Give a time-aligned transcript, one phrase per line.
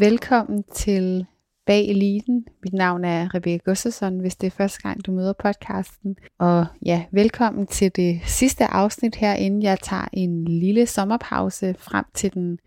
[0.00, 1.26] Velkommen til
[1.66, 2.46] Bag Eliten.
[2.62, 6.16] Mit navn er Rebecca Gustafsson, hvis det er første gang, du møder podcasten.
[6.38, 12.04] Og ja, velkommen til det sidste afsnit her, inden jeg tager en lille sommerpause frem
[12.14, 12.58] til den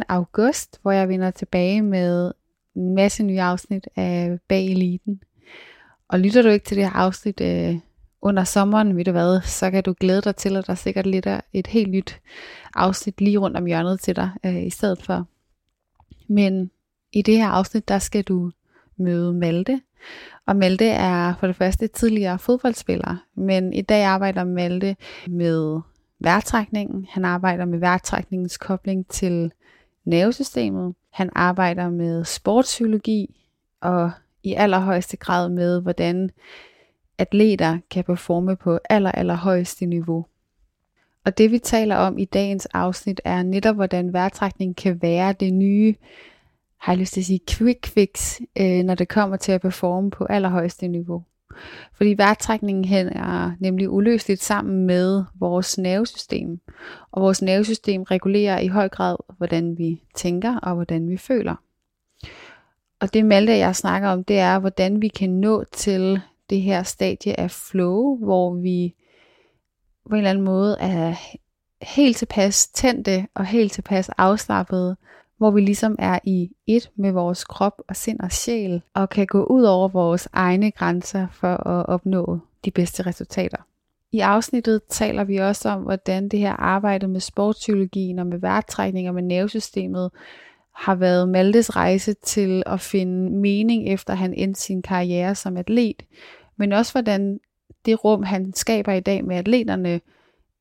[0.00, 0.04] 2.
[0.08, 2.32] august, hvor jeg vender tilbage med
[2.76, 5.20] en masse nye afsnit af Bag Eliten.
[6.08, 7.76] Og lytter du ikke til det her afsnit øh,
[8.22, 11.26] under sommeren, ved du hvad, så kan du glæde dig til, at der sikkert lidt
[11.26, 12.20] er et helt nyt
[12.74, 15.26] afsnit lige rundt om hjørnet til dig øh, i stedet for.
[16.28, 16.70] Men
[17.12, 18.50] i det her afsnit, der skal du
[18.96, 19.80] møde Malte.
[20.46, 24.96] Og Malte er for det første tidligere fodboldspiller, men i dag arbejder Malte
[25.28, 25.80] med
[26.18, 27.06] vejrtrækningen.
[27.10, 29.52] Han arbejder med vejrtrækningens kobling til
[30.04, 30.94] nervesystemet.
[31.10, 33.42] Han arbejder med sportspsykologi
[33.80, 34.10] og
[34.42, 36.30] i allerhøjeste grad med, hvordan
[37.18, 40.26] atleter kan performe på aller, allerhøjeste niveau.
[41.24, 45.54] Og det vi taler om i dagens afsnit er netop, hvordan vejrtrækning kan være det
[45.54, 45.94] nye,
[46.78, 50.10] har jeg lyst til at sige, quick fix, øh, når det kommer til at performe
[50.10, 51.24] på allerhøjeste niveau.
[51.94, 56.60] Fordi vejrtrækningen hænger nemlig uløseligt sammen med vores nervesystem.
[57.12, 61.54] Og vores nervesystem regulerer i høj grad, hvordan vi tænker og hvordan vi føler.
[63.00, 66.82] Og det Malte jeg snakker om, det er, hvordan vi kan nå til det her
[66.82, 68.94] stadie af flow, hvor vi
[70.08, 71.14] på en eller anden måde er
[71.82, 74.96] helt tilpas tændte og helt tilpas afslappede,
[75.36, 79.26] hvor vi ligesom er i et med vores krop og sind og sjæl, og kan
[79.26, 83.56] gå ud over vores egne grænser for at opnå de bedste resultater.
[84.12, 89.08] I afsnittet taler vi også om, hvordan det her arbejde med sportspsykologien og med værtrækning
[89.08, 90.10] og med nervesystemet
[90.74, 96.02] har været Maltes rejse til at finde mening efter han endte sin karriere som atlet,
[96.56, 97.40] men også hvordan
[97.84, 100.00] det rum, han skaber i dag med atleterne,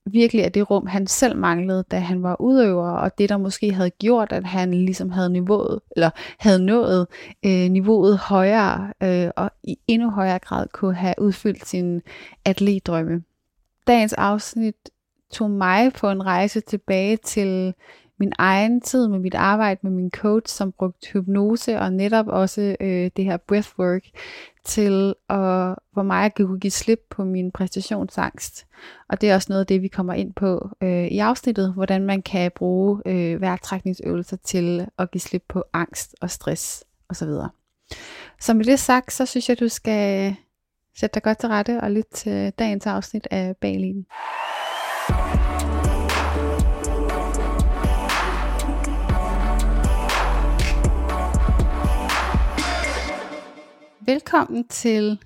[0.05, 3.73] virkelig er det rum, han selv manglede, da han var udøver, og det, der måske
[3.73, 7.07] havde gjort, at han ligesom havde niveauet, eller havde nået
[7.45, 12.01] øh, niveauet højere, øh, og i endnu højere grad kunne have udfyldt sin
[12.45, 13.23] atletdrømme.
[13.87, 14.75] Dagens afsnit
[15.31, 17.73] tog mig på en rejse tilbage til
[18.21, 22.75] min egen tid med mit arbejde med min coach, som brugte hypnose og netop også
[22.79, 24.03] øh, det her breathwork
[24.65, 28.65] til at, hvor meget jeg kunne give slip på min præstationsangst.
[29.09, 32.05] Og det er også noget af det, vi kommer ind på øh, i afsnittet, hvordan
[32.05, 37.29] man kan bruge øh, vejrtrækningsøvelser til at give slip på angst og stress osv.
[38.39, 40.35] Så med det sagt, så synes jeg, du skal
[40.99, 44.05] sætte dig godt til rette og lytte til dagens afsnit af Baglinen.
[54.05, 55.19] Velkommen til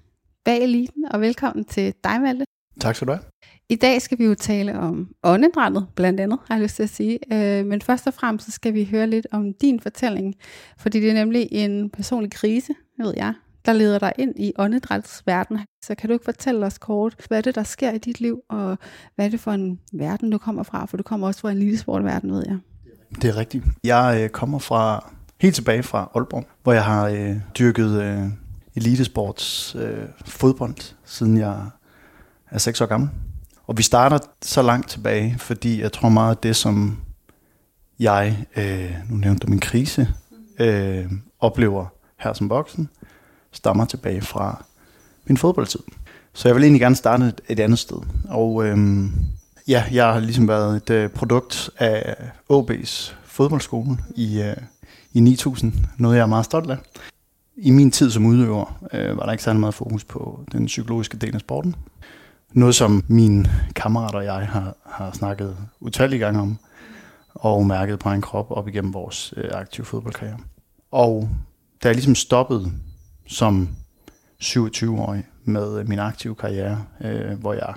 [0.45, 2.45] Bag Eliten, og velkommen til dig, Malte.
[2.79, 3.23] Tak skal du have.
[3.69, 6.89] I dag skal vi jo tale om åndedrættet, blandt andet, har jeg lyst til at
[6.89, 7.19] sige.
[7.33, 10.35] Øh, men først og fremmest så skal vi høre lidt om din fortælling,
[10.77, 13.33] fordi det er nemlig en personlig krise, ved jeg,
[13.65, 15.59] der leder dig ind i åndedrættets verden.
[15.85, 18.77] Så kan du ikke fortælle os kort, hvad det, der sker i dit liv, og
[19.15, 20.85] hvad er det for en verden, du kommer fra?
[20.85, 22.57] For du kommer også fra en lille sportverden, ved jeg.
[23.21, 23.63] Det er rigtigt.
[23.83, 25.11] Jeg øh, kommer fra
[25.41, 28.44] helt tilbage fra Aalborg, hvor jeg har øh, dyrket øh,
[28.75, 31.65] elitesports øh, fodbold, siden jeg
[32.51, 33.09] er 6 år gammel.
[33.67, 36.97] Og vi starter så langt tilbage, fordi jeg tror meget, at det, som
[37.99, 40.07] jeg, øh, nu nævnte du min krise,
[40.59, 41.85] øh, oplever
[42.19, 42.89] her som voksen,
[43.51, 44.65] stammer tilbage fra
[45.25, 45.79] min fodboldtid.
[46.33, 47.97] Så jeg vil egentlig gerne starte et, et andet sted.
[48.29, 48.77] Og øh,
[49.67, 52.15] ja, jeg har ligesom været et øh, produkt af
[52.53, 54.57] OB's fodboldskole i, øh,
[55.13, 55.73] i 9000.
[55.97, 56.77] Noget jeg er meget stolt af.
[57.57, 61.17] I min tid som udøver øh, var der ikke særlig meget fokus på den psykologiske
[61.17, 61.75] del af sporten.
[62.53, 66.57] Noget som mine kammerater og jeg har, har snakket utallige gange om,
[67.35, 70.37] og mærket på en krop op igennem vores øh, aktive fodboldkarriere.
[70.91, 71.29] Og
[71.83, 72.71] da jeg ligesom stoppede
[73.27, 73.69] som
[74.43, 77.73] 27-årig med øh, min aktive karriere, øh, hvor jeg,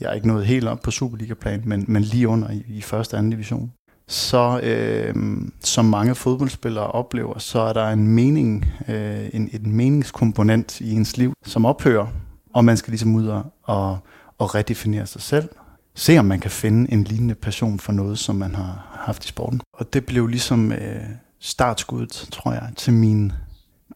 [0.00, 3.14] jeg er ikke nået helt op på Superliga-plan, men, men lige under i, i første
[3.14, 3.72] og anden division.
[4.08, 5.14] Så øh,
[5.60, 11.16] som mange fodboldspillere oplever, så er der en mening, øh, en, en meningskomponent i ens
[11.16, 12.06] liv, som ophører,
[12.52, 13.98] og man skal ligesom ud og, og,
[14.38, 15.48] og redefinere sig selv.
[15.94, 19.28] Se om man kan finde en lignende passion for noget, som man har haft i
[19.28, 19.60] sporten.
[19.72, 21.02] Og det blev ligesom øh,
[21.40, 23.32] startskuddet, tror jeg, til min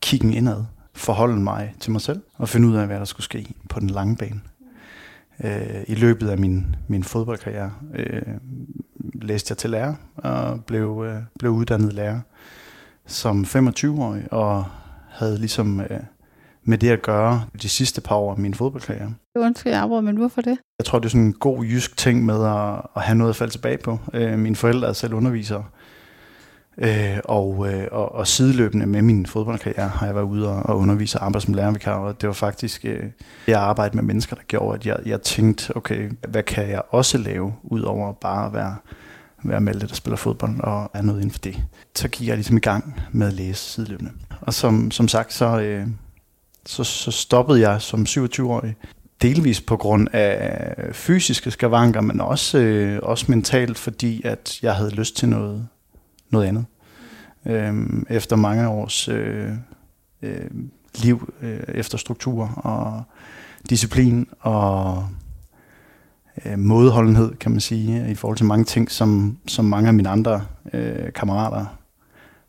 [0.00, 0.64] kiggen indad,
[0.94, 3.90] forholde mig til mig selv og finde ud af, hvad der skulle ske på den
[3.90, 4.40] lange bane.
[5.44, 8.22] Øh, I løbet af min, min fodboldkarriere øh,
[9.14, 12.20] læste jeg til lærer og blev, øh, blev uddannet lærer
[13.06, 14.64] som 25-årig og
[15.08, 16.00] havde ligesom øh,
[16.64, 19.14] med det at gøre de sidste par år af min fodboldkarriere.
[19.36, 20.58] Undskyld, jeg afbryder, men hvorfor det?
[20.78, 23.36] Jeg tror, det er sådan en god jysk ting med at, at have noget at
[23.36, 23.98] falde tilbage på.
[24.14, 25.64] Øh, mine forældre er selv undervisere,
[26.78, 30.78] Øh, og, øh, og, og sideløbende med min fodboldkarriere har jeg været ude og, og
[30.78, 33.02] undervise og arbejde som lærervikar, og det var faktisk øh,
[33.46, 37.18] jeg arbejde med mennesker, der gjorde, at jeg, jeg tænkte, okay, hvad kan jeg også
[37.18, 38.76] lave, udover bare at være,
[39.44, 41.62] være Malte, der spiller fodbold, og er noget inden for det.
[41.94, 44.12] Så gik jeg ligesom i gang med at læse sideløbende.
[44.40, 45.86] Og som, som sagt, så, øh,
[46.66, 48.74] så, så stoppede jeg som 27-årig,
[49.22, 54.90] delvis på grund af fysiske skavanker, men også, øh, også mentalt, fordi at jeg havde
[54.90, 55.68] lyst til noget
[56.30, 56.64] noget andet.
[57.46, 59.52] Øhm, efter mange års øh,
[60.22, 60.50] øh,
[61.02, 63.02] liv, øh, efter struktur og
[63.70, 65.08] disciplin og
[66.44, 70.08] øh, modholdenhed, kan man sige, i forhold til mange ting, som, som mange af mine
[70.08, 71.66] andre øh, kammerater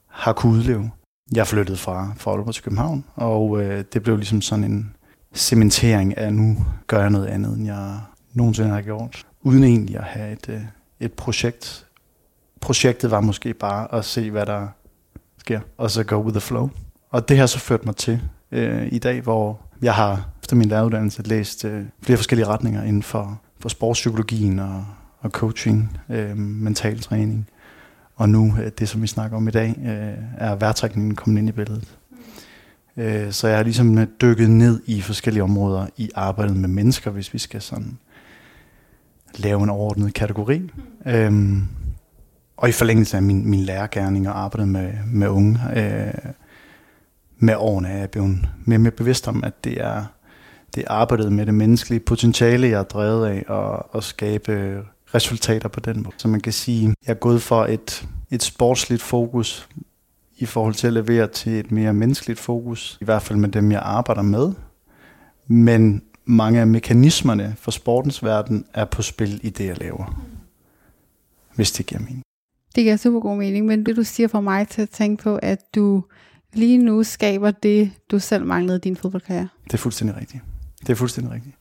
[0.08, 0.92] har kunnet udleve.
[1.36, 4.94] Jeg flyttede fra, fra Aalborg til København, og øh, det blev ligesom sådan en
[5.34, 6.58] cementering af, at nu
[6.88, 8.00] gør jeg noget andet, end jeg
[8.34, 9.26] nogensinde har gjort.
[9.42, 10.62] Uden egentlig at have et, øh,
[11.00, 11.87] et projekt
[12.62, 14.68] projektet var måske bare at se, hvad der
[15.38, 16.70] sker, og så go with the flow.
[17.10, 18.22] Og det har så ført mig til
[18.52, 23.04] øh, i dag, hvor jeg har efter min læreruddannelse læst øh, flere forskellige retninger inden
[23.04, 24.86] for, for sportspsykologien og,
[25.20, 27.48] og coaching, øh, mental træning.
[28.16, 31.50] Og nu, øh, det som vi snakker om i dag, øh, er værtrækningen kommet ind
[31.50, 31.98] i billedet.
[32.98, 37.12] Øh, så jeg har ligesom øh, dykket ned i forskellige områder i arbejdet med mennesker,
[37.12, 37.98] hvis vi skal sådan
[39.36, 40.60] lave en overordnet kategori.
[40.60, 41.12] Mm.
[41.12, 41.64] Øh,
[42.58, 46.32] og i forlængelse af min, min lærergærning og arbejdet med, med unge, øh,
[47.40, 50.06] med årene er jeg blevet mere, mere bevidst om, at det er,
[50.76, 54.84] det er arbejdet med det menneskelige potentiale, jeg er drevet af, og at skabe
[55.14, 56.16] resultater på den måde.
[56.18, 59.70] Så man kan sige, jeg er gået for et, et sportsligt fokus
[60.38, 63.72] i forhold til at levere til et mere menneskeligt fokus, i hvert fald med dem,
[63.72, 64.52] jeg arbejder med.
[65.48, 70.24] Men mange af mekanismerne for sportens verden er på spil i det, jeg laver.
[71.56, 72.24] Hvis det giver mening.
[72.78, 75.40] Det giver super god mening, men det du siger for mig til at tænke på,
[75.42, 76.04] at du
[76.54, 79.48] lige nu skaber det, du selv manglede i din fodboldkarriere.
[79.64, 80.44] Det er fuldstændig rigtigt.
[80.82, 81.56] Det er fuldstændig rigtigt.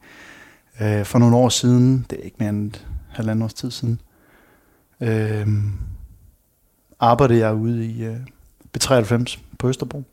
[0.80, 4.00] Øh, for nogle år siden, det er ikke mere end et halvandet års tid siden,
[5.00, 5.46] øh,
[7.00, 8.16] arbejdede jeg ude i øh,
[8.78, 10.04] B93 på Østerbro,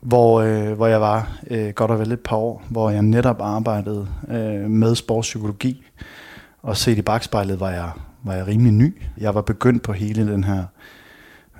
[0.00, 3.40] hvor, øh, hvor jeg var øh, godt og vel et par år, hvor jeg netop
[3.40, 5.86] arbejdede øh, med sportspsykologi,
[6.62, 7.90] og set i bagspejlet var jeg,
[8.24, 9.02] var jeg rimelig ny.
[9.18, 10.64] Jeg var begyndt på hele den her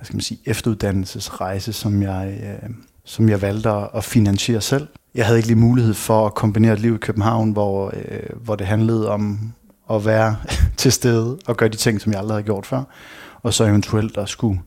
[0.03, 2.69] hvad skal man sige, efteruddannelsesrejse, som jeg, øh,
[3.05, 4.87] som jeg valgte at finansiere selv.
[5.15, 8.55] Jeg havde ikke lige mulighed for at kombinere et liv i København, hvor, øh, hvor
[8.55, 9.53] det handlede om
[9.91, 10.35] at være
[10.77, 12.83] til stede og gøre de ting, som jeg aldrig havde gjort før,
[13.41, 14.59] og så eventuelt at skulle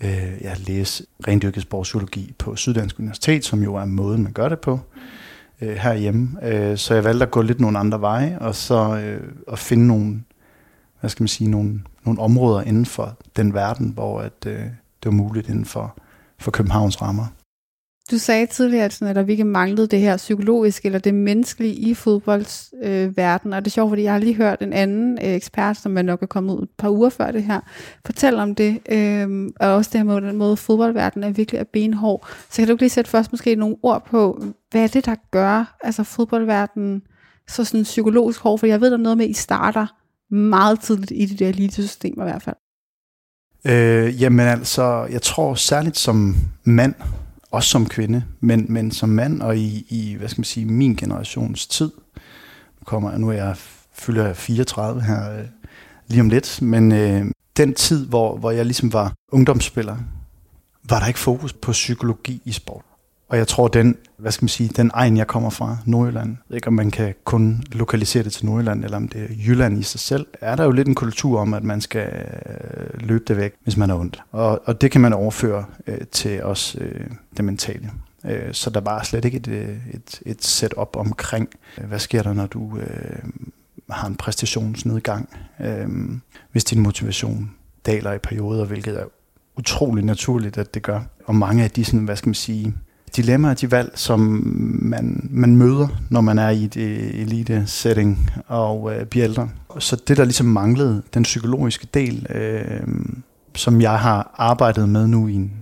[0.00, 4.58] øh, ja, læse rendyrket sportsbiologi på Syddansk Universitet, som jo er måden, man gør det
[4.58, 4.80] på
[5.60, 6.36] øh, herhjemme.
[6.42, 9.20] Øh, så jeg valgte at gå lidt nogle andre veje, og så øh,
[9.52, 10.20] at finde nogle,
[11.00, 14.62] hvad skal man sige, nogle, nogle områder inden for den verden, hvor at, øh,
[15.02, 15.98] det var muligt inden for,
[16.38, 17.26] for Københavns rammer.
[18.10, 21.74] Du sagde tidligere, at, sådan, at der virkelig manglede det her psykologiske eller det menneskelige
[21.74, 23.52] i fodboldsverdenen.
[23.52, 25.92] øh, og det er sjovt, fordi jeg har lige hørt en anden øh, ekspert, som
[25.92, 27.60] man nok er kommet ud et par uger før det her,
[28.06, 31.64] fortælle om det, øh, og også det her med, den måde fodboldverdenen er virkelig er
[31.64, 32.28] benhård.
[32.50, 35.76] Så kan du lige sætte først måske nogle ord på, hvad er det, der gør
[35.82, 37.02] altså fodboldverdenen
[37.48, 39.86] så sådan psykologisk hård, for jeg ved, der er noget med, at I starter
[40.30, 42.56] meget tidligt i det der elitesystem i hvert fald.
[43.64, 46.94] Øh, jamen altså, jeg tror særligt som mand,
[47.50, 50.94] også som kvinde, men, men som mand og i, i, hvad skal man sige, min
[50.94, 51.90] generations tid,
[52.80, 53.56] nu, kommer, nu er jeg,
[53.92, 55.44] fylder 34 her øh,
[56.06, 59.96] lige om lidt, men øh, den tid, hvor, hvor jeg ligesom var ungdomsspiller,
[60.88, 62.84] var der ikke fokus på psykologi i sport.
[63.28, 66.66] Og jeg tror, den, hvad skal man sige, den egen, jeg kommer fra, Nordjylland, ikke
[66.66, 70.00] om man kan kun lokalisere det til Nordjylland, eller om det er Jylland i sig
[70.00, 73.54] selv, er der jo lidt en kultur om, at man skal øh, løbe det væk,
[73.62, 74.22] hvis man er ondt.
[74.32, 77.06] Og, og det kan man overføre øh, til os øh,
[77.36, 77.90] det mentale.
[78.24, 82.22] Øh, så der var slet ikke et, øh, et, et setup omkring, øh, hvad sker
[82.22, 83.18] der, når du øh,
[83.90, 85.28] har en præstationsnedgang,
[85.60, 85.88] øh,
[86.52, 87.50] hvis din motivation
[87.86, 89.04] daler i perioder, hvilket er
[89.56, 91.00] utrolig naturligt, at det gør.
[91.24, 92.74] Og mange af de, sådan, hvad skal man sige,
[93.16, 94.20] dilemmaer, de valg, som
[94.82, 99.48] man, man møder, når man er i et øh, elite-setting og øh, bliver ældre.
[99.78, 102.86] Så det, der ligesom manglede, den psykologiske del, øh,
[103.54, 105.52] som jeg har arbejdet med nu i en,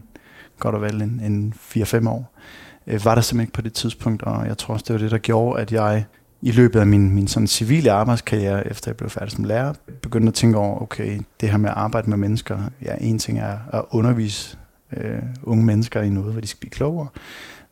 [0.59, 2.35] godt og vel en, en 4-5 år,
[2.87, 5.11] øh, var der simpelthen ikke på det tidspunkt, og jeg tror også, det var det,
[5.11, 6.05] der gjorde, at jeg
[6.43, 9.73] i løbet af min, min sådan civile arbejdskarriere, efter jeg blev færdig som lærer,
[10.03, 13.39] begyndte at tænke over, okay, det her med at arbejde med mennesker, ja, en ting
[13.39, 14.59] er at undervise
[14.97, 17.09] øh, unge mennesker i noget, hvor de skal blive klogere.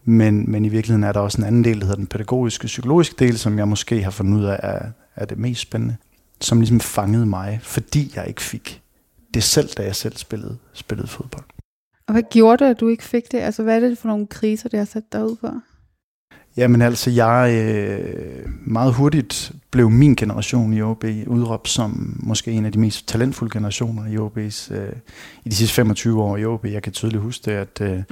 [0.05, 3.15] Men, men i virkeligheden er der også en anden del, der hedder den pædagogiske, psykologiske
[3.19, 5.97] del, som jeg måske har fundet ud af er, er det mest spændende,
[6.41, 8.83] som ligesom fangede mig, fordi jeg ikke fik
[9.35, 11.45] det selv, da jeg selv spillede, spillede fodbold.
[12.07, 13.39] Og hvad gjorde det, at du ikke fik det?
[13.39, 15.63] Altså, hvad er det for nogle kriser, det har sat dig ud for?
[16.57, 22.65] Jamen altså, jeg øh, meget hurtigt blev min generation i OB udråbt som måske en
[22.65, 24.93] af de mest talentfulde generationer i OB's, øh,
[25.45, 26.65] i de sidste 25 år i OB.
[26.65, 28.03] Jeg kan tydeligt huske det, at, øh,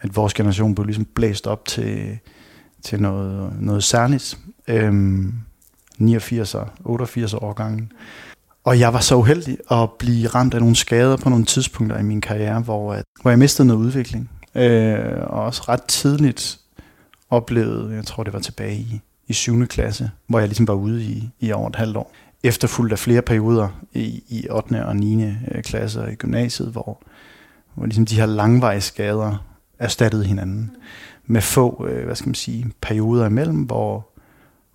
[0.00, 2.18] at vores generation blev ligesom blæst op til,
[2.82, 4.38] til noget, noget særligt.
[4.68, 5.34] Øhm,
[5.98, 7.92] 89 og 88 årgangen.
[8.64, 12.02] Og jeg var så uheldig at blive ramt af nogle skader på nogle tidspunkter i
[12.02, 14.30] min karriere, hvor, at, hvor jeg mistede noget udvikling.
[14.54, 16.58] Øh, og også ret tidligt
[17.36, 19.66] oplevede, jeg tror det var tilbage i, i 7.
[19.66, 22.12] klasse, hvor jeg ligesom var ude i, i over et halvt år.
[22.42, 24.86] Efterfulgt af flere perioder i, i 8.
[24.86, 25.24] og 9.
[25.24, 27.02] Øh, klasse i gymnasiet, hvor,
[27.74, 29.44] hvor ligesom de her langvejsskader
[29.78, 30.70] erstattede hinanden
[31.26, 34.08] med få, øh, hvad skal man sige, perioder imellem, hvor,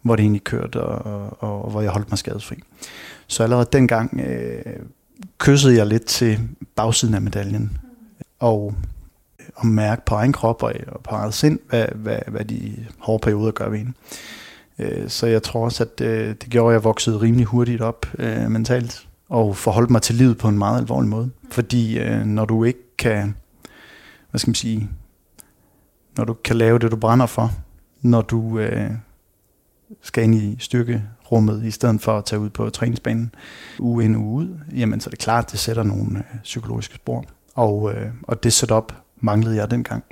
[0.02, 2.56] hvor det egentlig kørte, og, og, og hvor jeg holdt mig skadesfri.
[3.28, 4.76] Så allerede dengang øh,
[5.38, 6.40] kyssede jeg lidt til
[6.76, 7.78] bagsiden af medaljen,
[8.40, 8.74] og
[9.60, 10.74] at mærke på egen krop og,
[11.04, 13.96] på eget sind, hvad, hvad, hvad de hårde perioder gør ved en.
[14.80, 18.06] Øh, så jeg tror også, at øh, det gjorde, at jeg voksede rimelig hurtigt op
[18.20, 21.30] øh, mentalt, og forholdt mig til livet på en meget alvorlig måde.
[21.52, 23.36] Fordi når du ikke kan,
[24.30, 24.90] hvad skal man sige,
[26.18, 27.52] når du kan lave det, du brænder for,
[28.02, 28.60] når du
[30.02, 33.36] skal ind i styrkerummet, i stedet for at tage ud på træningsbanen
[33.80, 37.26] uge ind uge ud, jamen så er det klart, at det sætter nogle psykologiske spor.
[37.56, 40.04] Og, og det setup manglede jeg dengang,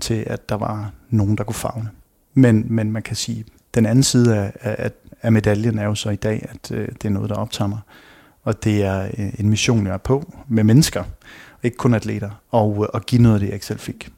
[0.00, 1.90] til at der var nogen, der kunne fagne.
[2.34, 3.44] Men, men man kan sige,
[3.74, 4.90] den anden side af, af,
[5.22, 7.78] af medaljen er jo så i dag, at øh, det er noget, der optager mig.
[8.42, 11.04] Og det er øh, en mission, jeg er på med mennesker,
[11.62, 14.12] ikke kun atleter, og, øh, og give noget af det, jeg ikke selv fik.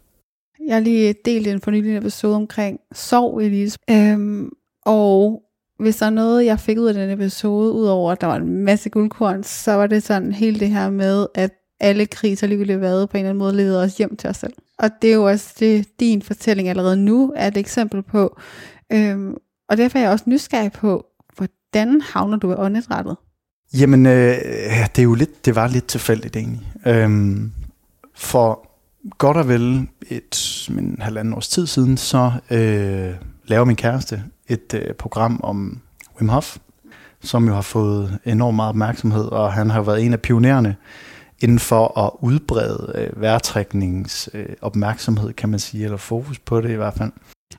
[0.66, 3.78] Jeg har lige delt en fornyelig episode omkring sorg, Elise.
[3.90, 4.50] Øhm,
[4.86, 5.42] og
[5.78, 8.64] hvis der er noget, jeg fik ud af den episode, udover at der var en
[8.64, 11.50] masse guldkorn, så var det sådan helt det her med, at
[11.82, 14.52] alle kriser ligegyldigt hvad, på en eller anden måde leder os hjem til os selv.
[14.78, 18.38] Og det er jo også det, din fortælling allerede nu er et eksempel på.
[18.92, 19.36] Øhm,
[19.68, 23.16] og derfor er jeg også nysgerrig på, hvordan havner du ved åndedrættet?
[23.78, 24.34] Jamen, øh,
[24.96, 26.72] det, er jo lidt, det var lidt tilfældigt egentlig.
[26.86, 27.52] Øhm,
[28.14, 28.68] for
[29.18, 33.14] godt og vel et men halvanden års tid siden, så øh,
[33.46, 35.80] laver min kæreste et øh, program om
[36.20, 36.56] Wim Hof,
[37.20, 40.76] som jo har fået enormt meget opmærksomhed, og han har været en af pionererne
[41.42, 46.70] inden for at udbrede øh, vejrtrækningens øh, opmærksomhed, kan man sige, eller fokus på det
[46.70, 47.12] i hvert fald.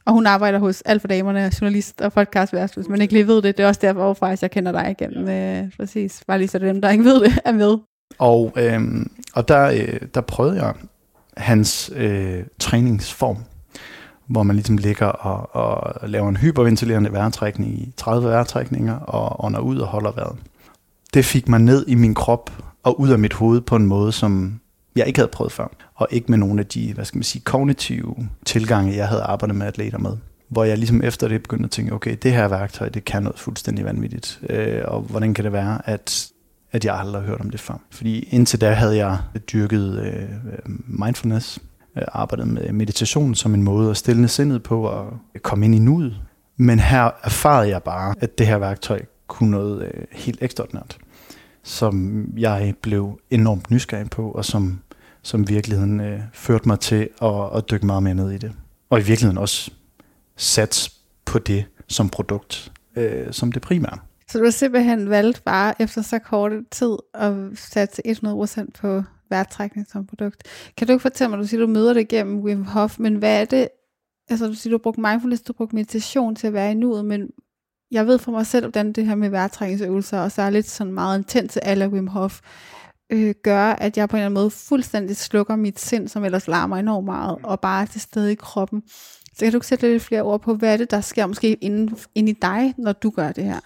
[0.05, 3.57] Og hun arbejder hos Alfa Damerne, journalist og podcastvært, hvis man ikke lige ved det.
[3.57, 5.29] Det er også derfor, faktisk, jeg kender dig igennem.
[5.29, 6.23] Øh, præcis.
[6.27, 7.77] Bare lige så dem, der ikke ved det, er med.
[8.19, 8.81] Og, øh,
[9.33, 10.73] og der, øh, der prøvede jeg
[11.37, 13.37] hans øh, træningsform,
[14.27, 19.59] hvor man ligesom ligger og, og laver en hyperventilerende vejrtrækning i 30 vejrtrækninger og ånder
[19.59, 20.37] ud og holder vejret.
[21.13, 22.51] Det fik mig ned i min krop
[22.83, 24.59] og ud af mit hoved på en måde, som
[24.95, 25.75] jeg ikke havde prøvet før.
[25.95, 29.55] Og ikke med nogle af de, hvad skal man sige, kognitive tilgange, jeg havde arbejdet
[29.55, 30.17] med atleter med.
[30.49, 33.39] Hvor jeg ligesom efter det begyndte at tænke, okay, det her værktøj, det kan noget
[33.39, 34.39] fuldstændig vanvittigt.
[34.49, 36.33] Øh, og hvordan kan det være, at
[36.73, 37.73] at jeg aldrig har hørt om det før.
[37.89, 39.17] Fordi indtil da havde jeg
[39.53, 40.29] dyrket øh,
[40.87, 41.59] mindfulness,
[41.97, 45.79] øh, arbejdet med meditation som en måde at stille sindet på og komme ind i
[45.79, 46.15] nuet.
[46.57, 50.97] Men her erfarede jeg bare, at det her værktøj kunne noget øh, helt ekstraordinært,
[51.63, 54.79] som jeg blev enormt nysgerrig på, og som,
[55.21, 58.51] som virkeligheden øh, førte mig til at, at dykke meget mere ned i det.
[58.89, 59.71] Og i virkeligheden også
[60.35, 60.93] sats
[61.25, 63.97] på det som produkt, øh, som det primære.
[64.27, 69.87] Så du har simpelthen valgt bare efter så kort tid at satse 100% på værtrækning
[69.91, 70.43] som produkt.
[70.77, 73.41] Kan du ikke fortælle mig, du siger, du møder det gennem Wim Hof, men hvad
[73.41, 73.67] er det,
[74.29, 76.73] altså du siger, du har brugt mindfulness, du har brugt meditation til at være i
[76.73, 77.29] nuet, men
[77.93, 80.93] jeg ved fra mig selv, hvordan det her med vejrtrækningsøvelser, og så er lidt sådan
[80.93, 82.39] meget intens alle Wim Hof,
[83.09, 86.47] øh, gør, at jeg på en eller anden måde fuldstændig slukker mit sind, som ellers
[86.47, 88.83] larmer enormt meget, og bare er til stede i kroppen.
[89.33, 91.53] Så kan du ikke sætte lidt flere ord på, hvad er det, der sker måske
[91.53, 93.59] inde, inde i dig, når du gør det her?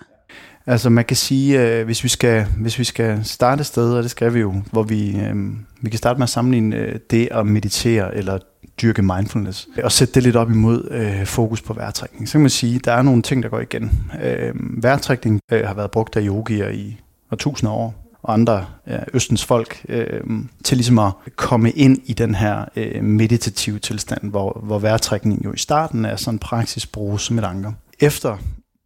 [0.65, 4.03] Altså man kan sige, øh, hvis, vi skal, hvis vi skal starte et sted, og
[4.03, 5.35] det skal vi jo, hvor vi, øh,
[5.81, 8.39] vi kan starte med at sammenligne øh, det at meditere eller
[8.81, 12.27] dyrke mindfulness, og sætte det lidt op imod øh, fokus på vejrtrækning.
[12.27, 13.91] Så kan man sige, at der er nogle ting, der går igen.
[14.23, 14.53] Øh,
[14.83, 16.99] vejrtrækning øh, har været brugt af yogier i
[17.39, 20.21] tusinder år, og andre ja, østens folk, øh,
[20.63, 25.53] til ligesom at komme ind i den her øh, meditative tilstand, hvor, hvor vejrtrækning jo
[25.53, 27.71] i starten er sådan en praksis bruges som et anker.
[27.99, 28.37] Efter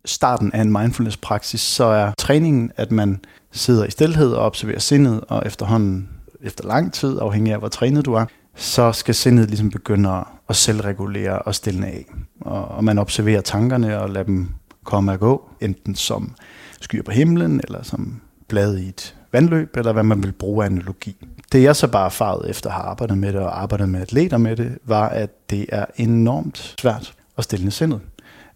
[0.06, 3.20] starten af en mindfulness-praksis, så er træningen, at man
[3.52, 6.10] sidder i stillhed og observerer sindet, og efterhånden,
[6.42, 10.56] efter lang tid, afhængig af hvor trænet du er, så skal sindet ligesom begynde at
[10.56, 12.06] selvregulere og stille af.
[12.42, 14.50] Og, og man observerer tankerne og lader dem
[14.84, 16.36] komme og gå, enten som
[16.82, 20.70] skyer på himlen, eller som blad i et vandløb, eller hvad man vil bruge af
[20.70, 21.28] analogi.
[21.52, 24.38] Det jeg så bare erfaret efter at have arbejdet med det og arbejdet med atleter
[24.38, 28.02] med det, var, at det er enormt svært at stille sindet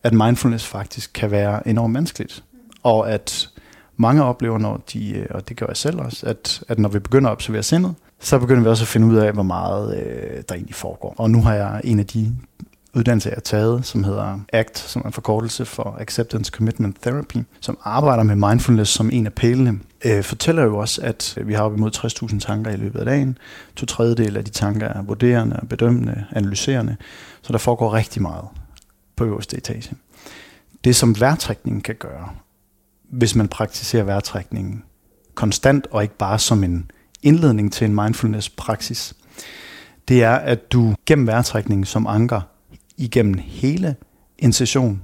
[0.06, 2.44] at mindfulness faktisk kan være enormt vanskeligt.
[2.84, 3.50] Og at
[3.98, 7.00] mange oplever, når de, øh, og det gør jeg selv også, at, at når vi
[7.00, 10.44] begynder at observere sindet, så begynder vi også at finde ud af, hvor meget øh,
[10.50, 11.16] der egentlig foregår.
[11.18, 12.36] Og nu har jeg en af de
[12.94, 17.38] uddannelser, jeg har taget, som hedder ACT, som er en forkortelse for Acceptance Commitment Therapy,
[17.60, 21.64] som arbejder med mindfulness som en af pælene, øh, fortæller jo også, at vi har
[21.64, 21.92] op imod
[22.32, 23.38] 60.000 tanker i løbet af dagen.
[23.76, 26.96] To tredjedel af de tanker er vurderende, bedømmende, analyserende.
[27.42, 28.46] Så der foregår rigtig meget
[29.16, 29.96] på øverste etage.
[30.84, 32.30] Det som værtrækningen kan gøre,
[33.10, 34.84] hvis man praktiserer værtrækningen
[35.36, 36.92] konstant og ikke bare som en
[37.26, 39.14] indledning til en mindfulness-praksis,
[40.08, 42.42] det er, at du gennem vejrtrækningen som anker
[42.98, 43.96] igennem hele
[44.40, 45.02] en session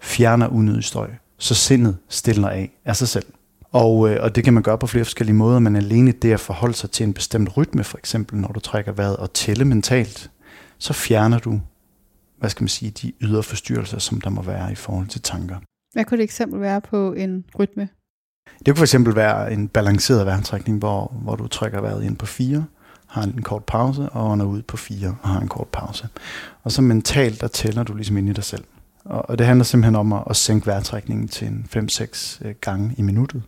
[0.00, 3.26] fjerner unødig støj, så sindet stiller af af sig selv.
[3.72, 6.40] Og, øh, og det kan man gøre på flere forskellige måder, men alene det at
[6.40, 10.30] forholde sig til en bestemt rytme, for eksempel når du trækker vejret og tælle mentalt,
[10.78, 11.60] så fjerner du
[12.42, 15.56] hvad skal man sige, de ydre forstyrrelser, som der må være i forhold til tanker.
[15.92, 17.88] Hvad kunne et eksempel være på en rytme?
[18.66, 22.26] Det kunne for eksempel være en balanceret vejrtrækning, hvor, hvor du trækker vejret ind på
[22.26, 22.64] fire,
[23.06, 26.08] har en kort pause, og ånder ud på fire, og har en kort pause.
[26.62, 28.64] Og så mentalt, der tæller du ligesom ind i dig selv.
[29.04, 32.94] Og, og det handler simpelthen om at, at sænke vejrtrækningen til en 5-6 øh, gange
[32.96, 33.42] i minuttet,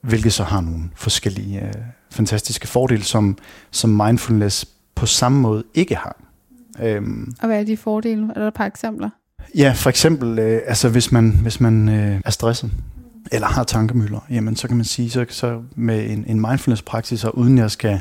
[0.00, 1.72] hvilket så har nogle forskellige øh,
[2.10, 3.38] fantastiske fordele, som,
[3.70, 6.16] som mindfulness på samme måde ikke har.
[6.82, 8.28] Øhm, og hvad er de fordele?
[8.36, 9.10] Er der et par eksempler?
[9.54, 12.70] Ja, for eksempel, øh, altså hvis man, hvis man øh, er stresset,
[13.32, 17.38] eller har tankemøller, jamen så kan man sige, så, så med en, en mindfulness-praksis, og
[17.38, 18.00] uden jeg skal,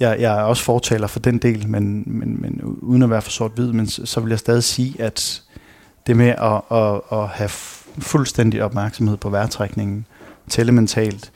[0.00, 3.30] jeg, jeg er også fortaler for den del, men, men, men uden at være for
[3.30, 5.42] sort-hvid, men så, så vil jeg stadig sige, at
[6.06, 7.50] det med at, at, at have
[7.98, 10.06] fuldstændig opmærksomhed på vejrtrækningen,
[10.48, 11.32] tælle mentalt,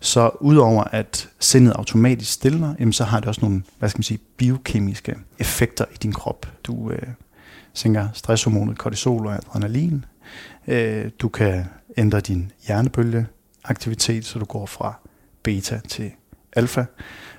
[0.00, 4.02] så udover at sindet automatisk stiller, jamen, så har det også nogle hvad skal man
[4.02, 6.46] sige, biokemiske effekter i din krop.
[6.64, 7.02] Du øh,
[7.72, 10.04] sænker stresshormonet kortisol og adrenalin.
[10.68, 11.64] Øh, du kan
[11.96, 14.94] ændre din hjernebølgeaktivitet, så du går fra
[15.42, 16.10] beta til
[16.52, 16.84] alfa.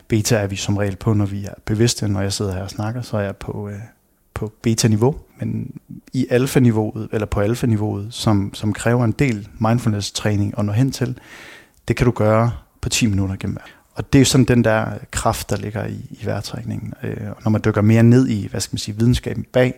[0.08, 2.08] Beta er vi som regel på, når vi er bevidste.
[2.08, 3.80] Når jeg sidder her og snakker, så er jeg på, øh,
[4.34, 5.15] på beta-niveau.
[5.39, 5.80] Men
[6.13, 11.20] i alfa-niveauet, eller på alfa-niveauet, som, som kræver en del mindfulness-træning og nå hen til,
[11.88, 13.65] det kan du gøre på 10 minutter gennem hver.
[13.94, 16.94] Og det er jo sådan den der kraft, der ligger i, i vejrtrækningen.
[17.04, 19.74] Øh, og når man dykker mere ned i, hvad skal man sige, videnskaben bag,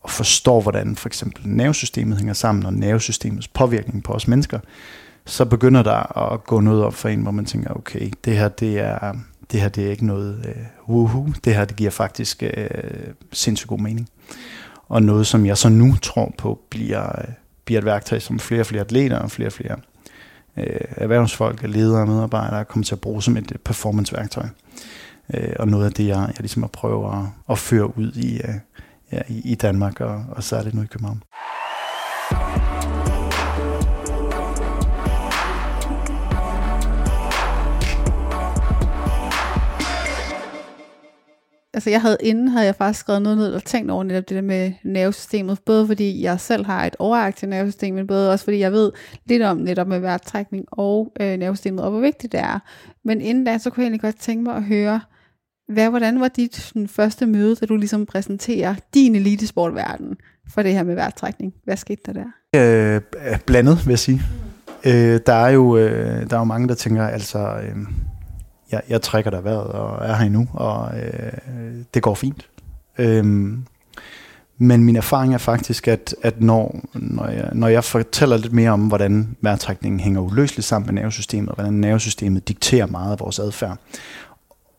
[0.00, 4.58] og forstår, hvordan for eksempel nervesystemet hænger sammen, og nervesystemets påvirkning på os mennesker,
[5.26, 8.48] så begynder der at gå noget op for en, hvor man tænker, okay, det her,
[8.48, 9.14] det er,
[9.52, 12.68] det her, det er ikke noget øh, woohoo, det her, det giver faktisk øh,
[13.32, 14.08] sindssygt god mening.
[14.88, 17.34] Og noget, som jeg så nu tror på, bliver, øh,
[17.64, 19.76] bliver et værktøj, som flere og flere atleter og flere og flere
[20.56, 24.46] øh, erhvervsfolk, ledere og medarbejdere kommer til at bruge som et øh, performance-værktøj.
[25.34, 28.36] Uh, og noget af det, jeg, jeg ligesom at prøve at, at føre ud i,
[28.36, 28.54] øh,
[29.12, 31.22] ja, i, i Danmark, og, og særligt nu i København.
[41.80, 44.34] altså jeg havde inden, havde jeg faktisk skrevet noget ned og tænkt over netop det
[44.34, 48.58] der med nervesystemet, både fordi jeg selv har et overaktivt nervesystem, men både også fordi
[48.58, 48.92] jeg ved
[49.26, 52.58] lidt om netop med vejrtrækning og øh, nervesystemet, og hvor vigtigt det er.
[53.04, 55.00] Men inden da, så kunne jeg egentlig godt tænke mig at høre,
[55.70, 60.16] hvad, hvordan var dit sådan, første møde, da du ligesom præsenterer din elitesportverden
[60.48, 61.54] for det her med værtrækning?
[61.64, 62.26] Hvad skete der der?
[62.56, 63.00] Øh,
[63.32, 64.22] øh, blandet, vil jeg sige.
[64.84, 67.38] Øh, der, er jo, øh, der er jo mange, der tænker, altså...
[67.38, 67.76] Øh,
[68.72, 71.32] jeg, jeg trækker der vejret og er her endnu, og øh,
[71.94, 72.48] det går fint.
[72.98, 73.24] Øh,
[74.62, 78.70] men min erfaring er faktisk, at, at når, når, jeg, når jeg fortæller lidt mere
[78.70, 83.38] om, hvordan vejrtrækningen hænger uløseligt sammen med nervesystemet, og hvordan nervesystemet dikterer meget af vores
[83.38, 83.78] adfærd,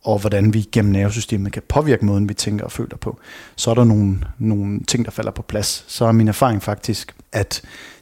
[0.04, 3.20] og hvordan vi gennem nervesystemet kan påvirke måden, vi tænker og føler på,
[3.56, 5.86] så er der nogle, nogle ting, der falder på plads.
[5.88, 7.62] Så er min erfaring faktisk, at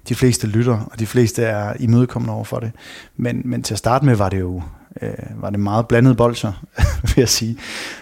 [0.09, 2.71] de fleste lytter, og de fleste er imødekommende over for det.
[3.17, 4.61] Men, men til at starte med var det jo
[5.01, 6.65] øh, var det meget blandet bolcher,
[7.07, 7.57] vil jeg sige.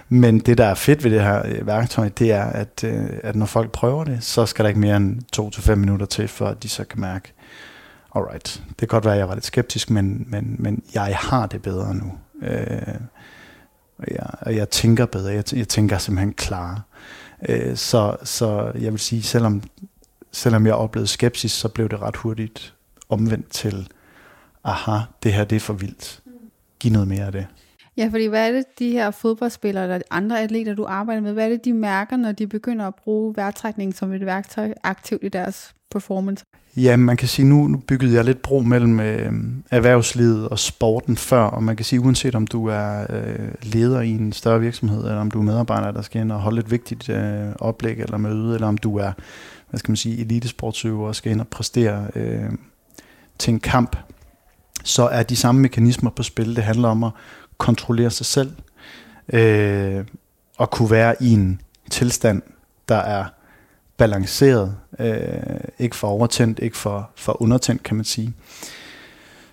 [0.10, 3.36] Men det, der er fedt ved det her øh, værktøj, det er, at, øh, at
[3.36, 6.70] når folk prøver det, så skal der ikke mere end 2-5 minutter til, før de
[6.70, 7.34] så kan mærke,
[8.16, 11.48] alright, det kan godt være, at jeg var lidt skeptisk, men, men, men jeg har
[11.48, 12.14] det bedre nu.
[12.42, 12.96] Øh,
[13.98, 16.82] og, jeg, og jeg tænker bedre, jeg, jeg tænker simpelthen klar.
[17.50, 19.64] Øh, så, så jeg vil sige, selvom,
[20.32, 22.74] selvom jeg oplevede skepsis, så blev det ret hurtigt
[23.10, 23.88] omvendt til,
[24.64, 26.22] aha, det her det er for vildt
[26.80, 27.48] give noget mere af det.
[27.98, 31.46] Ja, fordi hvad er det, de her fodboldspillere eller andre atleter, du arbejder med, hvad
[31.46, 35.30] er det, de mærker, når de begynder at bruge vejrtrækning som et værktøj aktivt i
[35.30, 36.46] deres performance?
[36.78, 39.34] Ja, man kan sige, nu, nu byggede jeg lidt bro mellem øh,
[39.72, 44.10] erhvervslivet og sporten før, og man kan sige, uanset om du er øh, leder i
[44.10, 47.10] en større virksomhed, eller om du er medarbejder, der skal ind og holde et vigtigt
[47.10, 49.12] øh, oplæg eller møde, eller om du er,
[49.70, 52.50] hvad skal man sige, elitesportsøver og skal ind og præstere øh,
[53.40, 53.98] til en kamp,
[54.84, 56.56] så er de samme mekanismer på spil.
[56.56, 57.12] Det handler om at
[57.58, 58.52] kontrollere sig selv,
[59.34, 60.06] øh,
[60.58, 62.42] og kunne være i en tilstand,
[62.90, 63.26] der er
[63.98, 68.34] balanceret, øh, ikke for overtændt, ikke for, for undertændt, kan man sige.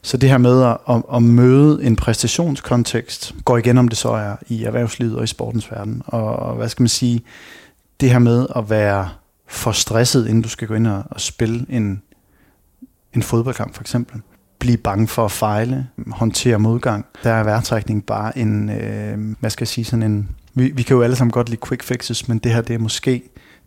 [0.03, 4.09] Så det her med at, at, at møde en præstationskontekst, går igen om det så
[4.09, 6.03] er i erhvervslivet og i sportens verden.
[6.07, 7.25] Og, og hvad skal man sige,
[8.01, 9.09] det her med at være
[9.47, 12.03] for stresset, inden du skal gå ind og, og spille en,
[13.15, 14.23] en fodboldkamp for eksempel
[14.65, 17.07] blive bange for at fejle, håndtere modgang.
[17.23, 20.29] Der er værtrækning bare en, øh, hvad skal jeg sige, sådan en...
[20.55, 22.79] Vi, vi kan jo alle sammen godt lide quick fixes, men det her det er
[22.79, 23.23] måske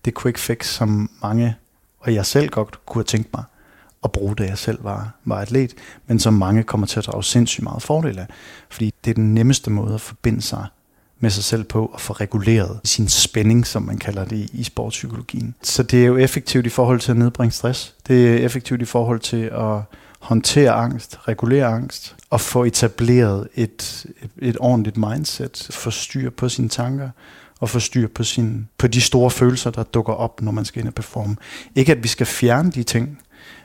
[0.05, 1.55] det quick fix, som mange,
[1.99, 3.43] og jeg selv godt kunne have tænkt mig
[4.03, 5.73] at bruge, da jeg selv var, var atlet,
[6.07, 8.27] men som mange kommer til at drage sindssygt meget fordel af.
[8.69, 10.65] Fordi det er den nemmeste måde at forbinde sig
[11.19, 15.55] med sig selv på at få reguleret sin spænding, som man kalder det i sportspsykologien.
[15.61, 17.95] Så det er jo effektivt i forhold til at nedbringe stress.
[18.07, 19.81] Det er effektivt i forhold til at
[20.19, 24.05] håndtere angst, regulere angst, og få etableret et,
[24.37, 27.09] et, ordentligt mindset, få styr på sine tanker,
[27.59, 30.79] og få styr på, sin, på de store følelser, der dukker op, når man skal
[30.79, 31.35] ind og performe.
[31.75, 33.19] Ikke at vi skal fjerne de ting,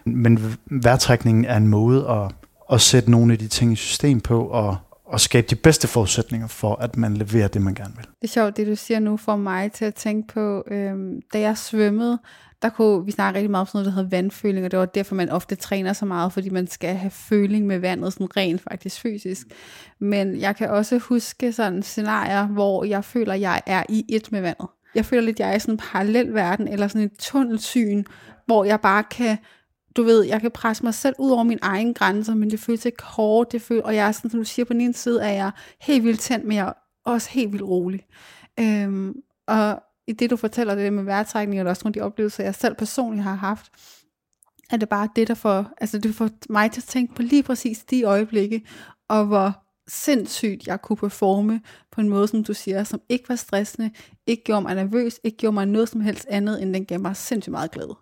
[0.05, 2.35] men vejrtrækningen er en måde at,
[2.73, 4.77] at sætte nogle af de ting i system på, og,
[5.13, 8.05] og skabe de bedste forudsætninger for, at man leverer det, man gerne vil.
[8.05, 11.41] Det er sjovt, det du siger nu, får mig til at tænke på, øhm, da
[11.41, 12.19] jeg svømmede,
[12.63, 14.87] der kunne vi snakke rigtig meget om sådan noget, der hedder vandføling, og det var
[14.87, 18.61] derfor, man ofte træner så meget, fordi man skal have føling med vandet, sådan rent
[18.61, 19.47] faktisk fysisk.
[19.99, 24.33] Men jeg kan også huske sådan scenarier, hvor jeg føler, at jeg er i et
[24.33, 24.67] med vandet.
[24.95, 28.05] Jeg føler lidt, at jeg er i sådan en parallel verden, eller sådan et tunnelsyn,
[28.47, 29.39] hvor jeg bare kan
[29.97, 32.87] du ved, jeg kan presse mig selv ud over min egen grænser, men det føles
[32.87, 35.23] ikke hårdt, det føles, og jeg er sådan, som du siger, på den ene side
[35.23, 35.51] er jeg
[35.81, 36.73] helt vildt tændt, men jeg er
[37.05, 38.07] også helt vildt rolig.
[38.61, 39.15] Øhm,
[39.47, 42.55] og i det, du fortæller det med vejrtrækning, og også nogle af de oplevelser, jeg
[42.55, 43.73] selv personligt har haft,
[44.71, 47.43] er det bare det, der får, altså det får mig til at tænke på lige
[47.43, 48.63] præcis de øjeblikke,
[49.09, 51.61] og hvor sindssygt, jeg kunne performe
[51.93, 53.91] på en måde, som du siger, som ikke var stressende,
[54.27, 57.17] ikke gjorde mig nervøs, ikke gjorde mig noget som helst andet, end den gav mig
[57.17, 57.97] sindssygt meget glæde.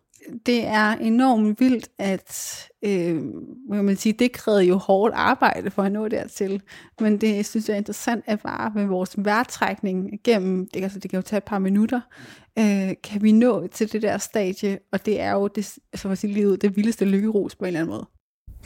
[0.47, 3.23] Det er enormt vildt, at øh,
[3.69, 6.63] man sige, det krævede jo hårdt arbejde for at nå dertil.
[7.01, 11.11] Men det synes jeg er interessant, at bare med vores vejrtrækning gennem, det, altså, det
[11.11, 12.01] kan jo tage et par minutter,
[12.59, 16.19] øh, kan vi nå til det der stadie, og det er jo det, altså, at
[16.19, 18.07] sige, livet, det vildeste lykkeros på en eller anden måde.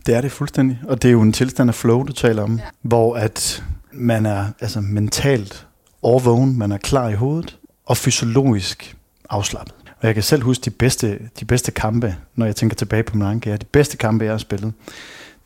[0.07, 2.57] Det er det fuldstændig, og det er jo en tilstand af flow, du taler om,
[2.57, 2.63] ja.
[2.83, 5.67] hvor at man er altså mentalt
[6.03, 8.97] overvågen, man er klar i hovedet, og fysiologisk
[9.31, 9.75] afslappet.
[10.05, 13.17] Og jeg kan selv huske de bedste, de bedste kampe, når jeg tænker tilbage på
[13.17, 14.73] min egen karriere, de bedste kampe, jeg har spillet,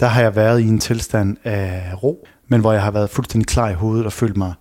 [0.01, 3.47] der har jeg været i en tilstand af ro, men hvor jeg har været fuldstændig
[3.47, 4.53] klar i hovedet og følt mig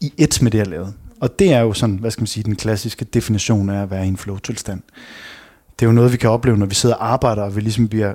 [0.00, 0.92] i et med det, jeg lavede.
[1.20, 4.04] Og det er jo sådan, hvad skal man sige, den klassiske definition af at være
[4.04, 4.82] i en flow-tilstand.
[5.78, 7.88] Det er jo noget, vi kan opleve, når vi sidder og arbejder, og vi ligesom
[7.88, 8.14] bliver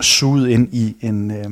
[0.00, 1.46] suget ind i en øh,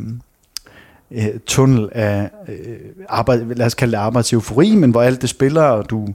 [1.10, 2.76] øh, tunnel af øh,
[3.08, 6.08] arbejde, lad os kalde det arbejdseufori, men hvor alt det spiller, og du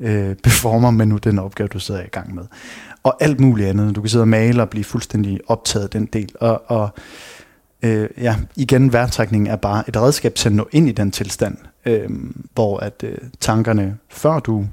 [0.00, 2.44] øh, performer med nu den opgave, du sidder i gang med.
[3.02, 3.96] Og alt muligt andet.
[3.96, 6.28] Du kan sidde og male og blive fuldstændig optaget af den del.
[6.40, 6.88] Og, og
[7.82, 11.56] øh, ja, igen, værtrækning er bare et redskab til at nå ind i den tilstand,
[11.86, 12.10] øh,
[12.54, 14.66] hvor at øh, tankerne, før du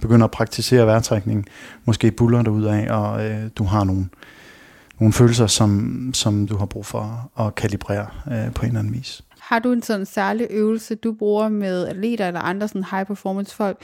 [0.00, 1.46] begynder at praktisere værtrækning,
[1.84, 4.08] måske buller dig ud af, og øh, du har nogle,
[5.00, 8.94] nogle følelser, som, som du har brug for at kalibrere øh, på en eller anden
[8.94, 9.22] vis.
[9.40, 13.56] Har du en sådan særlig øvelse, du bruger med atleter eller andre sådan high performance
[13.56, 13.78] folk,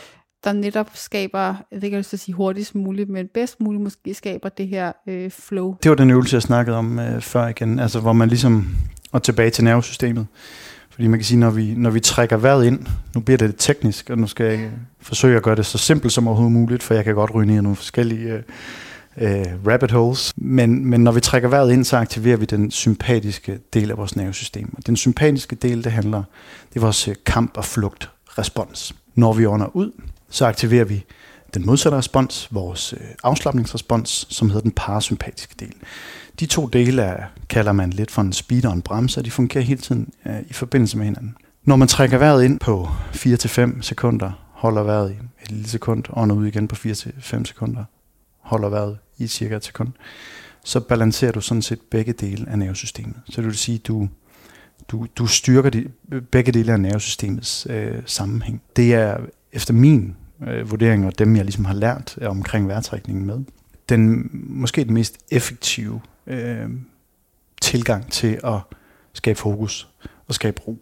[0.45, 4.49] der netop skaber, jeg ved ikke, jeg sige hurtigst muligt, men bedst muligt måske skaber
[4.49, 5.77] det her øh, flow.
[5.83, 8.77] Det var den øvelse, jeg snakkede om øh, før igen, altså hvor man ligesom,
[9.13, 10.27] og tilbage til nervesystemet,
[10.91, 13.61] fordi man kan sige, når vi, når vi trækker vejret ind, nu bliver det lidt
[13.61, 16.95] teknisk, og nu skal jeg forsøge at gøre det så simpelt som overhovedet muligt, for
[16.95, 18.43] jeg kan godt ryge ned i nogle forskellige øh,
[19.17, 20.33] øh rabbit holes.
[20.37, 24.17] Men, men når vi trækker vejret ind, så aktiverer vi den sympatiske del af vores
[24.17, 24.75] nervesystem.
[24.77, 26.23] Og den sympatiske del, det handler,
[26.69, 28.95] det er vores øh, kamp- og flugt respons.
[29.15, 29.93] Når vi ånder ud,
[30.35, 31.05] så aktiverer vi
[31.55, 35.73] den modsatte respons, vores øh, afslappningsrespons, som hedder den parasympatiske del.
[36.41, 39.31] De to dele er, kalder man lidt for en speeder og en bremse, og de
[39.31, 41.37] fungerer hele tiden øh, i forbindelse med hinanden.
[41.65, 46.37] Når man trækker vejret ind på 4-5 sekunder, holder vejret i et lille sekund, og
[46.37, 47.85] ud igen på 4-5 sekunder,
[48.41, 49.89] holder vejret i cirka et sekund,
[50.65, 53.17] så balancerer du sådan set begge dele af nervesystemet.
[53.27, 54.09] Så det vil sige, at du,
[54.89, 55.89] du, du styrker de,
[56.31, 58.63] begge dele af nervesystemets øh, sammenhæng.
[58.77, 59.17] Det er
[59.53, 60.17] efter min
[60.47, 63.41] øh, vurderinger, og dem jeg ligesom har lært øh, omkring vejrtrækningen med,
[63.89, 66.69] den måske den mest effektive øh,
[67.61, 68.59] tilgang til at
[69.13, 69.89] skabe fokus
[70.29, 70.79] og skabe ro.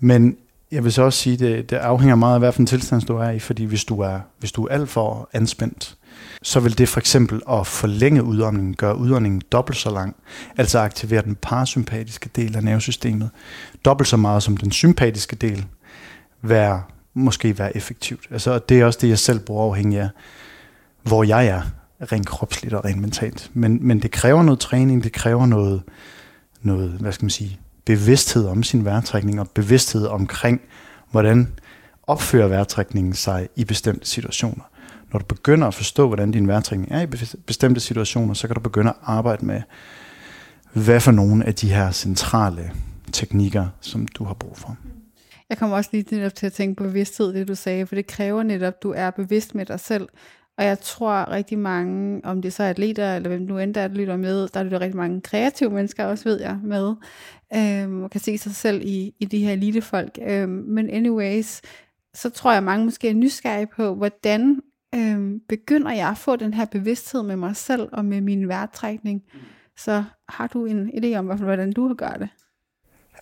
[0.00, 0.36] Men
[0.70, 3.38] jeg vil så også sige, det, det afhænger meget af, hvilken tilstand du er i,
[3.38, 5.96] fordi hvis du er, hvis du er alt for anspændt,
[6.42, 10.16] så vil det for eksempel at forlænge udåndingen, gøre udåndingen dobbelt så lang,
[10.56, 13.30] altså aktivere den parasympatiske del af nervesystemet,
[13.84, 15.66] dobbelt så meget som den sympatiske del,
[16.42, 16.82] være,
[17.14, 18.26] måske være effektivt.
[18.30, 20.08] Altså, det er også det, jeg selv bruger afhængig af,
[21.02, 21.62] hvor jeg er,
[22.12, 23.50] rent kropsligt og rent mentalt.
[23.54, 25.82] Men, men det kræver noget træning, det kræver noget,
[26.62, 30.60] noget, hvad skal man sige, bevidsthed om sin vejrtrækning og bevidsthed omkring,
[31.10, 31.48] hvordan
[32.02, 34.64] opfører vejrtrækningen sig i bestemte situationer.
[35.12, 37.06] Når du begynder at forstå, hvordan din vejrtrækning er i
[37.46, 39.62] bestemte situationer, så kan du begynde at arbejde med,
[40.72, 42.72] hvad for nogle af de her centrale
[43.12, 44.76] teknikker, som du har brug for.
[45.50, 48.06] Jeg kommer også lige netop til at tænke på bevidsthed, det du sagde, for det
[48.06, 50.08] kræver netop, at du er bevidst med dig selv.
[50.58, 53.88] Og jeg tror rigtig mange, om det så er atleter, eller hvem nu end der
[53.88, 56.94] lytter med, der er det rigtig mange kreative mennesker også, ved jeg, med,
[57.54, 60.18] øhm, og kan se sig selv i, i de her elitefolk.
[60.22, 61.60] Øhm, men anyways,
[62.14, 64.60] så tror jeg, mange måske er nysgerrige på, hvordan
[64.94, 69.22] øhm, begynder jeg at få den her bevidsthed med mig selv og med min værtrækning.
[69.76, 72.28] Så har du en idé om, hvordan du har gør det?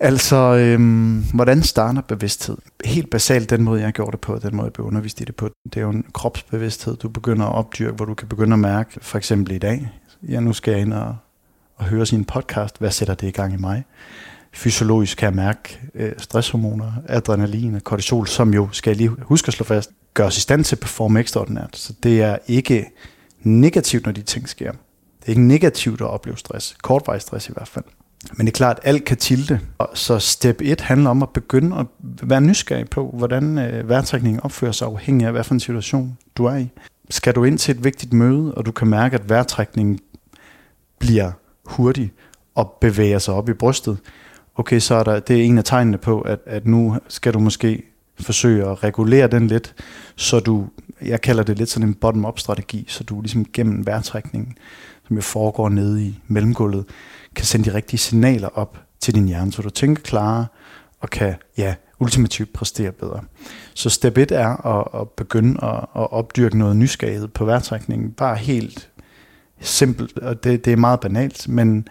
[0.00, 2.56] Altså, øhm, hvordan starter bevidsthed?
[2.84, 5.36] Helt basalt den måde, jeg gjorde det på, den måde, jeg blev undervist i det
[5.36, 8.58] på, det er jo en kropsbevidsthed, du begynder at opdyrke, hvor du kan begynde at
[8.58, 9.88] mærke, for eksempel i dag,
[10.28, 11.16] jeg nu skal jeg ind og,
[11.76, 13.84] og høre sin podcast, hvad sætter det i gang i mig?
[14.52, 19.48] Fysiologisk kan jeg mærke øh, stresshormoner, adrenalin og kortisol, som jo, skal jeg lige huske
[19.48, 21.76] at slå fast, gør os i stand til at performe ekstraordinært.
[21.76, 22.86] Så det er ikke
[23.42, 24.72] negativt, når de ting sker.
[25.20, 26.76] Det er ikke negativt at opleve stress.
[26.82, 27.84] Kortvarig stress i hvert fald.
[28.36, 29.60] Men det er klart, at alt kan tilte.
[29.94, 31.86] Så step 1 handler om at begynde at
[32.22, 36.44] være nysgerrig på, hvordan øh, vejrtrækningen opfører sig afhængig af, hvad for en situation du
[36.44, 36.70] er i.
[37.10, 39.98] Skal du ind til et vigtigt møde, og du kan mærke, at vejrtrækningen
[40.98, 41.32] bliver
[41.64, 42.12] hurtig
[42.54, 43.98] og bevæger sig op i brystet,
[44.56, 47.38] okay, så er der, det er en af tegnene på, at, at nu skal du
[47.38, 47.82] måske
[48.20, 49.74] forsøge at regulere den lidt,
[50.16, 50.68] så du,
[51.02, 54.56] jeg kalder det lidt sådan en bottom-up strategi, så du ligesom gennem vejrtrækningen,
[55.08, 56.84] som jo foregår nede i mellemgulvet,
[57.34, 60.46] kan sende de rigtige signaler op til din hjerne, så du tænker klarere,
[61.00, 63.20] og kan ja, ultimativt præstere bedre.
[63.74, 68.12] Så step 1 er at, at begynde at, at opdyrke noget nysgerrighed på vejrtrækningen.
[68.12, 68.90] Bare helt
[69.60, 71.88] simpelt, og det, det er meget banalt, men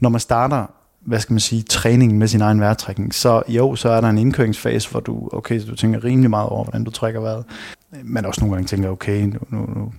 [0.00, 0.66] når man starter
[1.04, 4.18] hvad skal man sige, træningen med sin egen vejrtrækning, så jo, så er der en
[4.18, 7.44] indkøringsfase, hvor du, okay, så du tænker rimelig meget over, hvordan du trækker vejret.
[8.04, 9.92] Men også nogle gange tænker, okay, nu, nu, nu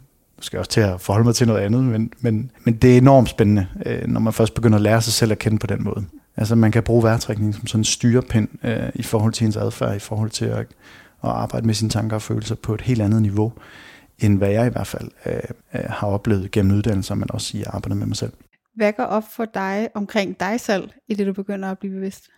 [0.43, 3.29] skal også til at forholde mig til noget andet, men, men, men det er enormt
[3.29, 6.05] spændende, øh, når man først begynder at lære sig selv at kende på den måde.
[6.37, 9.95] Altså man kan bruge vejrtrækning som sådan en styrepind øh, i forhold til ens adfærd,
[9.95, 13.21] i forhold til at, at arbejde med sine tanker og følelser på et helt andet
[13.21, 13.53] niveau,
[14.19, 15.33] end hvad jeg i hvert fald øh,
[15.73, 18.33] øh har oplevet gennem uddannelser, men også i arbejdet med mig selv.
[18.75, 22.29] Hvad går op for dig omkring dig selv, i det du begynder at blive bevidst?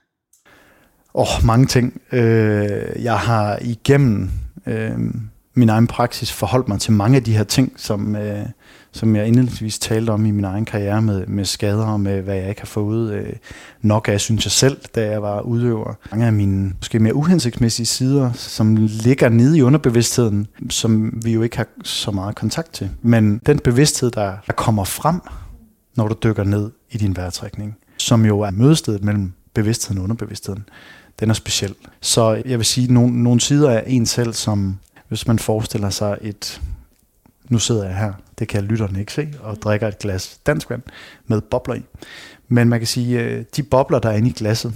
[1.13, 2.02] Åh, oh, mange ting.
[2.12, 4.30] Øh, jeg har igennem
[4.65, 5.00] øh,
[5.56, 8.46] min egen praksis forholdt mig til mange af de her ting, som, øh,
[8.91, 12.36] som jeg indledningsvis talte om i min egen karriere med, med skader og med, hvad
[12.36, 13.34] jeg ikke har fået øh,
[13.82, 15.94] nok af, synes jeg selv, da jeg var udøver.
[16.12, 21.41] Mange af mine måske mere uhensigtsmæssige sider, som ligger nede i underbevidstheden, som vi jo
[21.41, 22.89] ikke har så meget kontakt til.
[23.02, 25.22] Men den bevidsthed, der, der kommer frem,
[25.96, 30.63] når du dykker ned i din vejrtrækning, som jo er mødestedet mellem bevidstheden og underbevidstheden,
[31.20, 31.76] den er speciel.
[32.02, 36.18] Så jeg vil sige, nogle, nogle sider af en selv, som hvis man forestiller sig
[36.22, 36.62] et,
[37.50, 40.82] nu sidder jeg her, det kan lytterne ikke se, og drikker et glas dansk vand
[41.28, 41.84] med bobler i.
[42.48, 44.74] Men man kan sige, øh, de bobler, der er inde i glasset,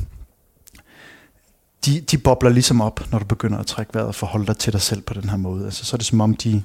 [1.86, 4.74] de, de bobler ligesom op, når du begynder at trække vejret og forholde dig til
[4.74, 5.65] dig selv på den her måde.
[5.65, 6.63] Altså, så er det som om, de,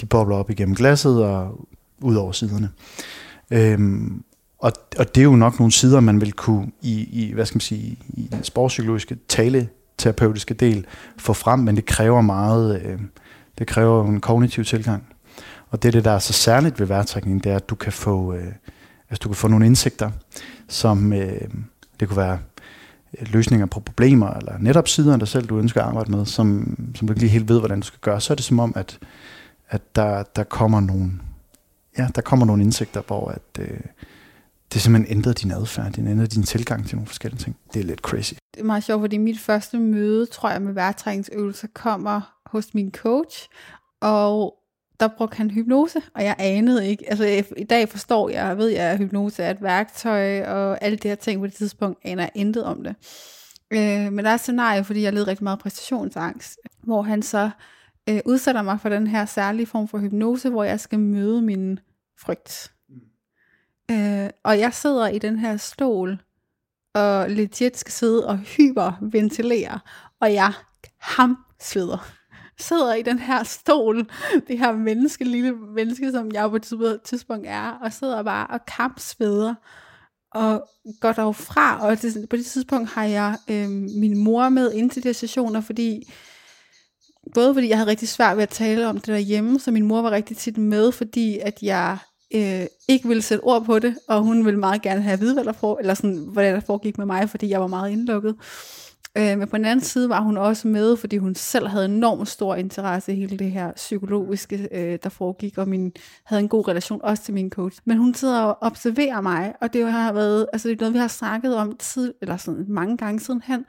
[0.00, 1.66] de bobler op igennem glasset og
[2.00, 2.70] ud over siderne.
[3.50, 4.24] Øhm,
[4.58, 7.56] og, og det er jo nok nogle sider, man vil kunne i, i hvad skal
[7.56, 10.86] man sige, i den sportspsykologiske tale terapeutiske del
[11.18, 13.00] få frem, men det kræver meget, øh,
[13.58, 15.06] det kræver en kognitiv tilgang.
[15.70, 18.34] Og det, det der er så særligt ved vejrtrækning, det er, at du kan få,
[18.34, 18.52] øh,
[19.10, 20.10] altså du kan få nogle indsigter,
[20.68, 21.40] som øh,
[22.00, 22.38] det kunne være
[23.18, 26.76] øh, løsninger på problemer, eller netop sider der selv, du ønsker at arbejde med, som,
[26.94, 28.72] som du ikke lige helt ved, hvordan du skal gøre, så er det som om,
[28.76, 28.98] at,
[29.68, 31.12] at der, der kommer nogle,
[31.98, 33.80] ja, der kommer nogle indsigter, hvor at, øh,
[34.72, 37.56] det simpelthen ændrede din adfærd, det ændrede din tilgang til nogle forskellige ting.
[37.74, 38.34] Det er lidt crazy.
[38.54, 42.92] Det er meget sjovt, fordi mit første møde, tror jeg, med værtræningsøvelser kommer hos min
[42.92, 43.48] coach,
[44.00, 44.54] og
[45.00, 48.68] der brugte han hypnose, og jeg anede ikke, altså i dag forstår jeg, jeg ved
[48.68, 52.22] jeg, at hypnose er et værktøj, og alle de her ting på det tidspunkt, aner
[52.22, 52.94] jeg intet om det.
[53.70, 57.50] Øh, men der er et scenarie, fordi jeg led rigtig meget præstationsangst, hvor han så
[58.08, 61.78] øh, udsætter mig for den her særlige form for hypnose, hvor jeg skal møde min
[62.20, 62.73] frygt.
[63.90, 66.18] Øh, og jeg sidder i den her stol,
[66.94, 69.80] og legit skal sidde og hyperventilere,
[70.20, 70.52] og jeg
[70.98, 72.10] ham sveder.
[72.58, 74.10] Sidder i den her stol,
[74.48, 78.66] det her menneske, lille menneske, som jeg på et tidspunkt er, og sidder bare og
[78.66, 79.54] kampsveder,
[80.34, 80.68] og
[81.00, 84.90] går dog fra, og det, på det tidspunkt har jeg øh, min mor med ind
[84.90, 86.12] til de sessioner, fordi
[87.34, 90.02] både fordi jeg havde rigtig svært ved at tale om det derhjemme, så min mor
[90.02, 91.98] var rigtig tit med, fordi at jeg
[92.34, 95.34] øh, ikke ville sætte ord på det, og hun ville meget gerne have at vide,
[95.34, 98.36] hvad der, for, eller sådan, hvad der foregik med mig, fordi jeg var meget indlukket.
[99.18, 102.28] Øh, men på den anden side var hun også med, fordi hun selv havde enormt
[102.28, 105.92] stor interesse i hele det her psykologiske, øh, der foregik, og min,
[106.24, 107.80] havde en god relation også til min coach.
[107.84, 110.98] Men hun sidder og observerer mig, og det har været, altså det er noget, vi
[110.98, 113.64] har snakket om tid, eller sådan mange gange siden hen,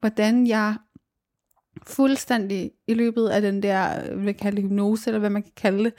[0.00, 0.74] hvordan jeg
[1.86, 5.84] fuldstændig i løbet af den der, hvad kalde det, hypnose, eller hvad man kan kalde
[5.84, 5.92] det,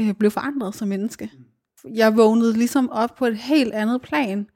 [0.00, 1.30] øh, blev forandret som menneske.
[1.94, 4.46] Jeg vågnede ligesom op på et helt andet plan,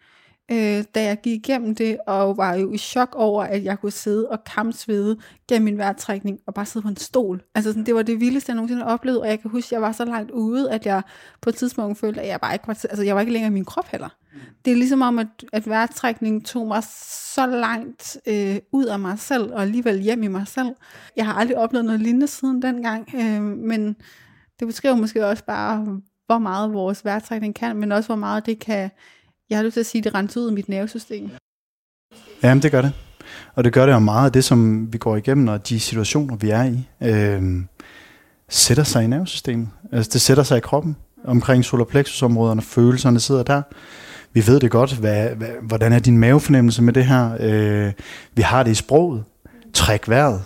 [0.51, 3.93] øh, da jeg gik igennem det, og var jo i chok over, at jeg kunne
[3.93, 5.17] sidde og kampsvede
[5.49, 7.43] gennem min vejrtrækning, og bare sidde på en stol.
[7.55, 9.83] Altså sådan, det var det vildeste, jeg nogensinde oplevede, og jeg kan huske, at jeg
[9.83, 11.03] var så langt ude, at jeg
[11.41, 13.55] på et tidspunkt følte, at jeg bare ikke var, altså jeg var ikke længere i
[13.55, 14.09] min krop heller.
[14.65, 16.83] Det er ligesom om, at, at vejrtrækningen tog mig
[17.35, 20.75] så langt øh, ud af mig selv, og alligevel hjem i mig selv.
[21.17, 23.97] Jeg har aldrig oplevet noget lignende siden dengang, øh, men
[24.61, 28.59] det beskriver måske også bare, hvor meget vores vejrtrækning kan, men også hvor meget det
[28.59, 28.91] kan,
[29.53, 31.31] jeg har lyst til at sige, det renser ud af mit nervesystem.
[32.43, 32.93] Jamen det gør det.
[33.55, 36.37] Og det gør det jo meget af det, som vi går igennem, og de situationer,
[36.37, 37.63] vi er i, øh,
[38.49, 39.69] sætter sig i nervesystemet.
[39.93, 43.63] Altså det sætter sig i kroppen, omkring solarplexusområderne, følelserne sidder der.
[44.33, 47.37] Vi ved det godt, hvad, hvad, hvordan er din mavefornemmelse med det her.
[47.41, 47.93] Øh,
[48.35, 49.25] vi har det i sproget.
[49.75, 50.43] Træk vejret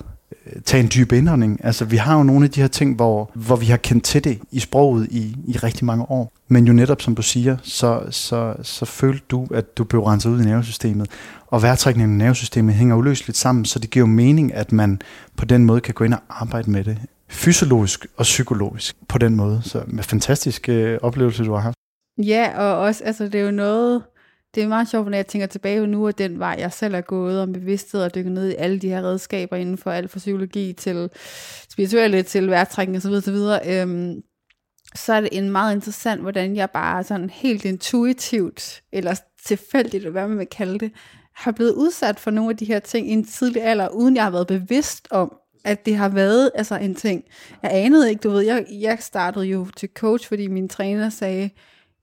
[0.65, 1.65] tage en dyb indånding.
[1.65, 4.25] Altså, vi har jo nogle af de her ting, hvor, hvor vi har kendt til
[4.25, 6.33] det i sproget i, i rigtig mange år.
[6.49, 10.31] Men jo netop, som du siger, så, så, så følte du, at du blev renset
[10.31, 11.11] ud i nervesystemet.
[11.47, 15.01] Og vejrtrækningen i nervesystemet hænger uløseligt sammen, så det giver jo mening, at man
[15.37, 16.99] på den måde kan gå ind og arbejde med det.
[17.29, 19.61] Fysiologisk og psykologisk på den måde.
[19.65, 21.77] Så med fantastisk øh, oplevelse, du har haft.
[22.19, 24.03] Ja, og også, altså det er jo noget,
[24.57, 26.95] det er meget sjovt, når jeg tænker tilbage på nu, at den vej, jeg selv
[26.95, 30.11] er gået om bevidsthed og dykket ned i alle de her redskaber inden for alt
[30.11, 31.11] fra psykologi til
[31.71, 33.13] spirituelle, til værtrækning osv.
[33.13, 33.71] osv.
[33.71, 34.23] Øhm,
[34.95, 39.15] så er det en meget interessant, hvordan jeg bare sådan helt intuitivt, eller
[39.47, 40.93] tilfældigt, eller hvad man vil kalde det,
[41.35, 44.25] har blevet udsat for nogle af de her ting i en tidlig alder, uden jeg
[44.25, 47.25] har været bevidst om, at det har været altså en ting.
[47.63, 51.51] Jeg anede ikke, du ved, jeg, jeg startede jo til coach, fordi min træner sagde,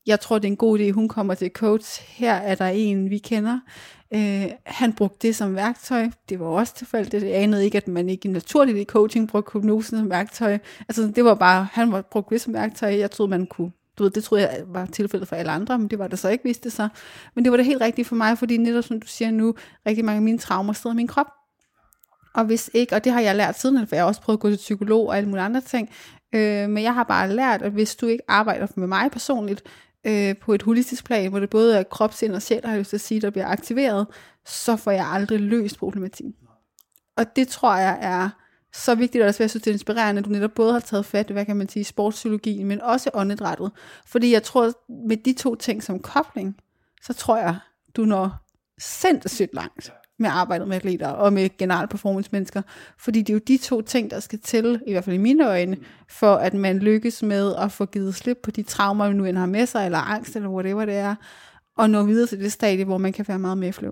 [0.05, 2.01] jeg tror, det er en god idé, hun kommer til coach.
[2.07, 3.59] Her er der en, vi kender.
[4.13, 6.09] Øh, han brugte det som værktøj.
[6.29, 7.23] Det var også tilfældigt.
[7.23, 10.57] Jeg anede ikke, at man ikke naturligt i coaching brugte hypnosen som værktøj.
[10.79, 12.97] Altså, det var bare, han var brugt det som værktøj.
[12.97, 15.87] Jeg troede, man kunne du ved, det troede jeg var tilfældet for alle andre, men
[15.87, 16.89] det var det så ikke, vidste det sig.
[17.35, 19.55] Men det var det helt rigtigt for mig, fordi netop som du siger nu,
[19.87, 21.27] rigtig mange af mine traumer sidder i min krop.
[22.35, 24.41] Og hvis ikke, og det har jeg lært siden, for jeg har også prøvet at
[24.41, 25.89] gå til psykolog og alle mulige andre ting,
[26.35, 29.63] øh, men jeg har bare lært, at hvis du ikke arbejder med mig personligt,
[30.03, 32.79] øh, på et holistisk plan, hvor det både er krop, sind og sjæl, har jeg
[32.79, 34.07] lyst til at sige, der bliver aktiveret,
[34.45, 36.35] så får jeg aldrig løst problematikken.
[37.17, 38.29] Og det tror jeg er
[38.73, 41.05] så vigtigt, og også jeg synes, det er inspirerende, at du netop både har taget
[41.05, 43.71] fat, i, hvad kan man sige, sportspsykologien, men også åndedrættet.
[44.05, 44.73] Fordi jeg tror,
[45.07, 46.57] med de to ting som kobling,
[47.01, 47.57] så tror jeg,
[47.95, 48.31] du når
[48.79, 52.61] sindssygt langt med arbejdet med atleter og med generelt performance mennesker.
[52.97, 55.47] Fordi det er jo de to ting, der skal til, i hvert fald i mine
[55.47, 55.77] øjne,
[56.09, 59.37] for at man lykkes med at få givet slip på de traumer, man nu end
[59.37, 61.15] har med sig, eller angst, eller whatever det er,
[61.77, 63.91] og nå videre til det stadie, hvor man kan være meget mere flow.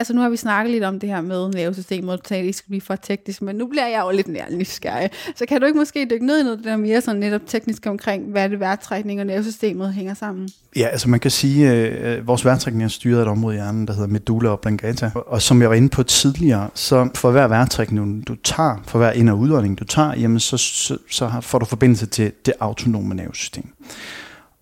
[0.00, 2.68] Altså nu har vi snakket lidt om det her med nervesystemet, og det ikke skal
[2.68, 5.10] blive for teknisk, men nu bliver jeg jo lidt nær nysgerrig.
[5.36, 8.30] Så kan du ikke måske dykke ned i noget der mere sådan netop teknisk omkring,
[8.30, 10.48] hvad det værtrækning og nervesystemet hænger sammen?
[10.76, 13.58] Ja, altså man kan sige, at øh, vores værtrækning er styret af et område i
[13.58, 15.10] hjernen, der hedder medulla oblongata.
[15.14, 19.12] Og som jeg var inde på tidligere, så for hver værtrækning, du tager, for hver
[19.12, 23.14] ind- og udånding, du tager, jamen så, så, så får du forbindelse til det autonome
[23.14, 23.64] nervesystem.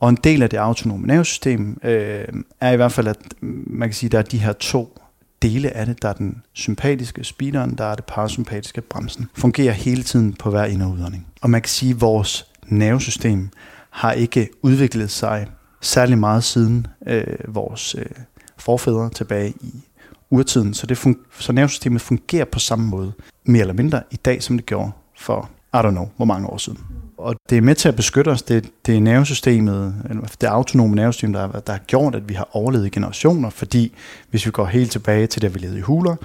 [0.00, 2.24] Og en del af det autonome nervesystem øh,
[2.60, 4.95] er i hvert fald, at man kan sige, at der er de her to
[5.46, 6.02] dele af det.
[6.02, 9.26] Der er den sympatiske speederen, der er det parasympatiske bremsen.
[9.34, 11.26] Fungerer hele tiden på hver ind- og udånding.
[11.42, 13.48] Og man kan sige, at vores nervesystem
[13.90, 15.46] har ikke udviklet sig
[15.80, 18.06] særlig meget siden øh, vores øh,
[18.58, 19.84] forfædre tilbage i
[20.30, 20.74] urtiden.
[20.74, 23.12] Så, det fun- så nervesystemet fungerer på samme måde,
[23.44, 26.56] mere eller mindre i dag, som det gjorde for, I don't know, hvor mange år
[26.56, 26.78] siden
[27.18, 28.42] og det er med til at beskytte os.
[28.42, 29.94] Det, det er nervesystemet,
[30.40, 33.94] det autonome nervesystem, der, der har gjort, at vi har overlevet generationer, fordi
[34.30, 36.16] hvis vi går helt tilbage til, da vi levede i huler,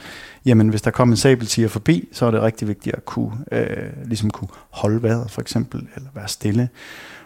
[0.45, 3.89] jamen hvis der kom en sabeltiger forbi, så er det rigtig vigtigt at kunne, øh,
[4.05, 6.69] ligesom kunne holde vejret for eksempel, eller være stille,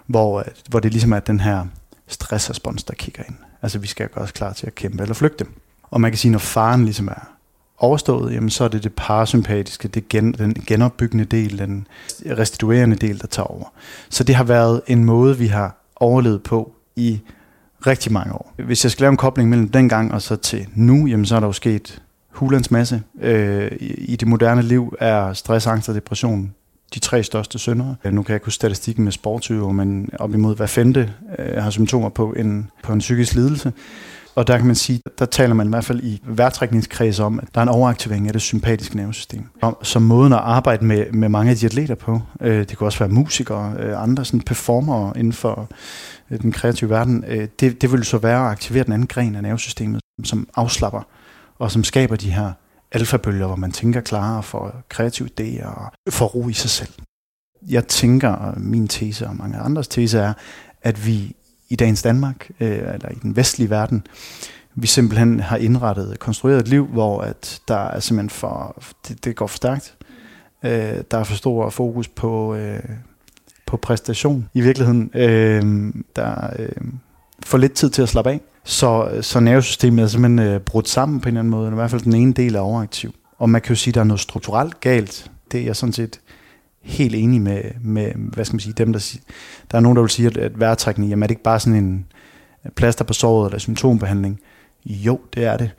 [0.07, 1.65] hvor, øh, hvor det ligesom er den her
[2.07, 3.35] stressrespons, der kigger ind.
[3.61, 5.45] Altså vi skal gøre os klar til at kæmpe eller flygte.
[5.83, 7.34] Og man kan sige, når faren ligesom er
[7.77, 11.87] overstået, jamen så er det det parasympatiske, det gen, den genopbyggende del, den
[12.37, 13.73] restituerende del, der tager over.
[14.09, 17.19] Så det har været en måde, vi har overlevet på i
[17.87, 18.53] rigtig mange år.
[18.65, 21.39] Hvis jeg skal lave en kobling mellem dengang og så til nu, jamen så er
[21.39, 23.01] der jo sket hulens masse.
[23.21, 26.53] Øh, I det moderne liv er stress, angst og depression
[26.93, 27.95] de tre største syndere.
[28.05, 31.63] Øh, nu kan jeg ikke huske statistikken med sportsøver, men op imod hver femte øh,
[31.63, 33.73] har symptomer på en, på en psykisk lidelse.
[34.35, 37.47] Og der kan man sige, der taler man i hvert fald i værtrækningskreds om, at
[37.53, 39.43] der er en overaktivering af det sympatiske nervesystem.
[39.61, 42.85] Og som måden at arbejde med, med mange af de atleter på, øh, det kan
[42.85, 45.69] også være musikere, øh, andre sådan performere inden for
[46.31, 49.35] øh, den kreative verden, øh, det, det vil så være at aktivere den anden gren
[49.35, 51.01] af nervesystemet, som afslapper
[51.59, 52.51] og som skaber de her
[52.91, 56.93] alfabølger, hvor man tænker klarere for kreative idéer og får ro i sig selv.
[57.67, 60.33] Jeg tænker, og min tese og mange andres tese er,
[60.81, 61.35] at vi
[61.69, 64.07] i dagens Danmark, øh, eller i den vestlige verden,
[64.75, 69.35] vi simpelthen har indrettet, konstrueret et liv, hvor at der er simpelthen for, det, det
[69.35, 69.95] går for stærkt.
[70.63, 72.79] Øh, der er for stor fokus på, øh,
[73.65, 75.11] på præstation i virkeligheden.
[75.13, 76.69] Øh, der øh,
[77.45, 78.41] for lidt tid til at slappe af.
[78.63, 81.71] Så, så nervesystemet er simpelthen øh, brudt sammen på en eller anden måde.
[81.71, 83.15] I hvert fald den ene del er overaktiv.
[83.37, 85.31] Og man kan jo sige, at der er noget strukturelt galt.
[85.51, 86.19] Det er jeg sådan set
[86.85, 89.17] helt enig med, med hvad skal man sige, dem, der.
[89.71, 91.83] Der er nogen, der vil sige, at, at vejrtrækning, jamen er det ikke bare sådan
[91.83, 92.05] en
[92.75, 94.39] plaster på såret eller symptombehandling?
[94.85, 95.71] Jo, det er det.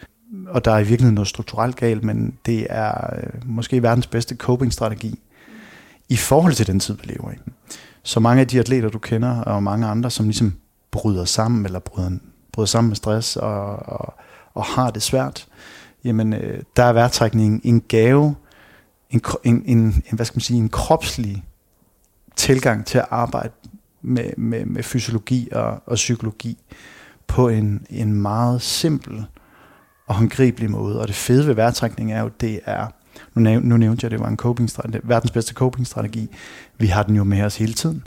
[0.49, 4.37] Og der er i virkeligheden noget strukturelt galt, men det er øh, måske verdens bedste
[4.37, 5.19] coping-strategi
[6.09, 7.37] i forhold til den tid, vi lever i.
[8.03, 10.55] Så mange af de atleter, du kender, og mange andre, som ligesom
[10.91, 12.11] bryder sammen, eller bryder
[12.53, 14.15] bryder sammen med stress og, og,
[14.55, 15.47] og har det svært,
[16.05, 18.35] jamen øh, der er vejrtrækningen en gave,
[19.11, 21.45] en, en, en, en, hvad skal man sige, en kropslig
[22.37, 23.53] tilgang til at arbejde
[24.03, 26.59] med, med, med fysiologi og, og psykologi
[27.27, 29.27] på en, en meget simpel
[30.07, 31.01] og håndgribelig måde.
[31.01, 32.87] Og det fede ved vejrtrækning er jo, det er,
[33.35, 34.71] nu, næv, nu nævnte jeg, at det var en coping
[35.03, 36.29] verdens bedste coping-strategi.
[36.79, 38.07] Vi har den jo med os hele tiden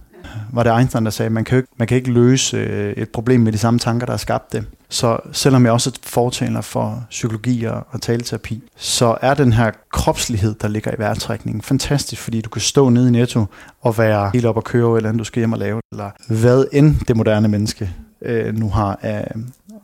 [0.54, 3.10] var det Einstein, der sagde, at man kan, ikke, man kan ikke løse øh, et
[3.10, 4.66] problem med de samme tanker, der har skabt det.
[4.90, 9.72] Så selvom jeg også er fortaler for psykologi og, og taleterapi, så er den her
[9.92, 13.46] kropslighed, der ligger i vejrtrækningen, fantastisk, fordi du kan stå nede i Netto
[13.82, 16.66] og være helt op og køre, eller andet du skal hjem og lave, eller hvad
[16.72, 17.90] end det moderne menneske
[18.22, 19.32] øh, nu har af,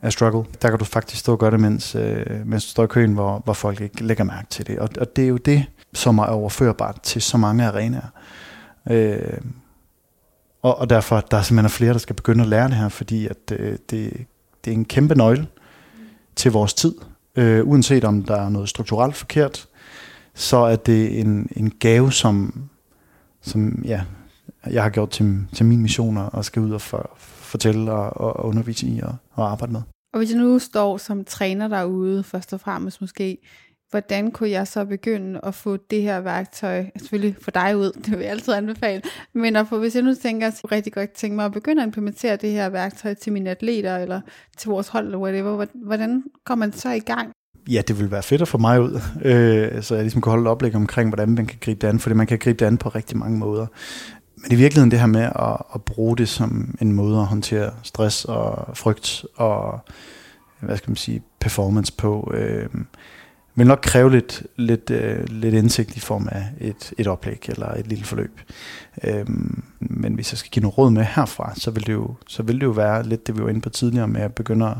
[0.02, 0.44] af struggle.
[0.62, 3.12] Der kan du faktisk stå og gøre det, mens, øh, mens du står i køen,
[3.12, 4.78] hvor, hvor folk ikke lægger mærke til det.
[4.78, 5.64] Og, og det er jo det,
[5.94, 8.10] som er overførbart til så mange arenaer.
[8.90, 9.18] Øh,
[10.66, 13.26] og, og derfor der er simpelthen flere, der skal begynde at lære det her, fordi
[13.26, 14.26] at, øh, det,
[14.64, 15.46] det er en kæmpe nøgle
[16.36, 16.94] til vores tid.
[17.36, 19.68] Øh, uanset om der er noget strukturelt forkert,
[20.34, 22.64] så er det en, en gave, som,
[23.42, 24.02] som ja,
[24.70, 28.46] jeg har gjort til, til min mission og skal ud og for, fortælle og, og
[28.46, 29.82] undervise i og, og arbejde med.
[30.12, 33.38] Og hvis jeg nu står som træner derude, først og fremmest måske,
[33.90, 38.10] hvordan kunne jeg så begynde at få det her værktøj, selvfølgelig for dig ud, det
[38.10, 41.10] vil jeg altid anbefale, men at få, hvis jeg nu tænker, at jeg rigtig godt
[41.10, 44.20] tænke mig at begynde at implementere det her værktøj til mine atleter, eller
[44.58, 47.32] til vores hold, eller whatever, hvordan kommer man så i gang?
[47.68, 50.42] Ja, det vil være fedt at få mig ud, øh, så jeg ligesom kan holde
[50.42, 52.78] et oplæg omkring, hvordan man kan gribe det an, fordi man kan gribe det an
[52.78, 53.66] på rigtig mange måder.
[54.36, 57.70] Men i virkeligheden det her med at, at bruge det som en måde at håndtere
[57.82, 59.80] stress og frygt og,
[60.60, 62.68] hvad skal man sige, performance på, øh,
[63.56, 67.74] vil nok kræve lidt, lidt, øh, lidt indsigt i form af et, et oplæg eller
[67.74, 68.40] et lille forløb.
[69.04, 72.42] Øhm, men hvis jeg skal give noget råd med herfra, så vil, det jo, så
[72.42, 74.76] vil det jo være lidt det, vi var inde på tidligere med at begynde at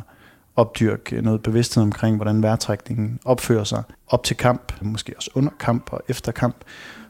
[0.56, 5.92] opdyrke noget bevidsthed omkring, hvordan vejrtrækningen opfører sig op til kamp, måske også under kamp
[5.92, 6.56] og efter kamp,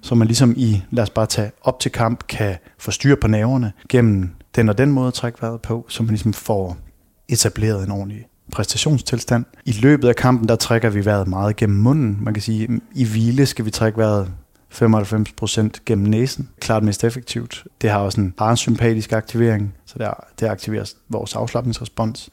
[0.01, 3.29] så man ligesom i, lad os bare tage op til kamp, kan få styr på
[3.29, 6.77] nerverne gennem den og den måde at trække vejret på, så man ligesom får
[7.29, 9.45] etableret en ordentlig præstationstilstand.
[9.65, 12.19] I løbet af kampen, der trækker vi vejret meget gennem munden.
[12.21, 14.31] Man kan sige, i hvile skal vi trække vejret
[14.75, 16.49] 95% gennem næsen.
[16.61, 17.65] Klart mest effektivt.
[17.81, 20.09] Det har også en parasympatisk aktivering, så det,
[20.41, 22.31] det aktiverer vores afslappningsrespons.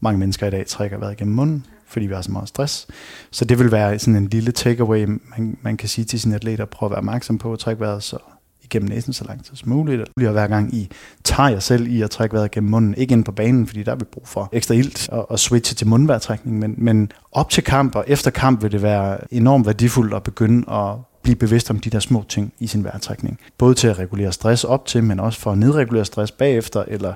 [0.00, 2.86] Mange mennesker i dag trækker vejret gennem munden, fordi vi har så meget stress.
[3.30, 6.64] Så det vil være sådan en lille takeaway, man, man kan sige til sine atleter,
[6.64, 8.18] prøv at være opmærksom på at trække vejret så
[8.66, 10.02] igennem næsen så lang tid som muligt.
[10.02, 10.90] Og hver gang I
[11.24, 13.92] tager jer selv i at trække vejret gennem munden, ikke ind på banen, fordi der
[13.92, 17.64] er vi brug for ekstra ilt og, og switche til mundvejrtrækning, men, men op til
[17.64, 21.80] kamp og efter kamp vil det være enormt værdifuldt at begynde at blive bevidst om
[21.80, 23.38] de der små ting i sin vejrtrækning.
[23.58, 27.14] Både til at regulere stress op til, men også for at nedregulere stress bagefter, eller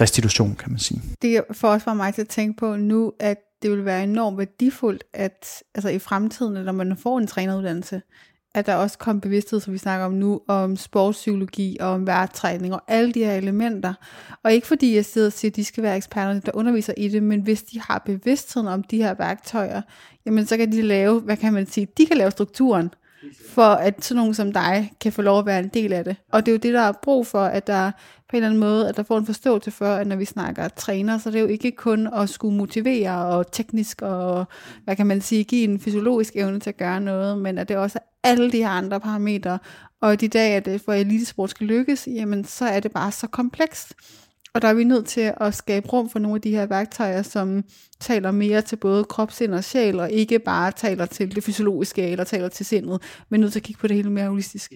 [0.00, 1.02] restitution, kan man sige.
[1.22, 4.38] Det får også for mig til at tænke på nu, at det vil være enormt
[4.38, 8.02] værdifuldt, at altså i fremtiden, når man får en træneruddannelse,
[8.58, 12.74] at der også kom bevidsthed, som vi snakker om nu, om sportspsykologi og om værtræning
[12.74, 13.94] og alle de her elementer.
[14.42, 17.08] Og ikke fordi jeg sidder og siger, at de skal være eksperterne, der underviser i
[17.08, 19.82] det, men hvis de har bevidstheden om de her værktøjer,
[20.26, 22.90] jamen så kan de lave, hvad kan man sige, de kan lave strukturen,
[23.48, 26.16] for at sådan nogen som dig kan få lov at være en del af det.
[26.32, 27.90] Og det er jo det, der er brug for, at der
[28.28, 30.68] på en eller anden måde, at der får en forståelse for, at når vi snakker
[30.68, 34.46] træner, så det er jo ikke kun at skulle motivere og teknisk og,
[34.84, 37.76] hvad kan man sige, give en fysiologisk evne til at gøre noget, men at det
[37.76, 39.58] også er alle de her andre parametre.
[40.00, 43.26] Og de dage, at det for elitesport skal lykkes, jamen så er det bare så
[43.26, 43.94] komplekst.
[44.58, 47.22] Og der er vi nødt til at skabe rum for nogle af de her værktøjer,
[47.22, 47.64] som
[48.00, 52.08] taler mere til både krop, sind og sjæl, og ikke bare taler til det fysiologiske
[52.08, 54.72] eller taler til sindet, men nødt til at kigge på det hele mere holistisk.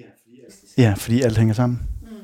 [0.79, 1.81] Ja, fordi alt hænger sammen.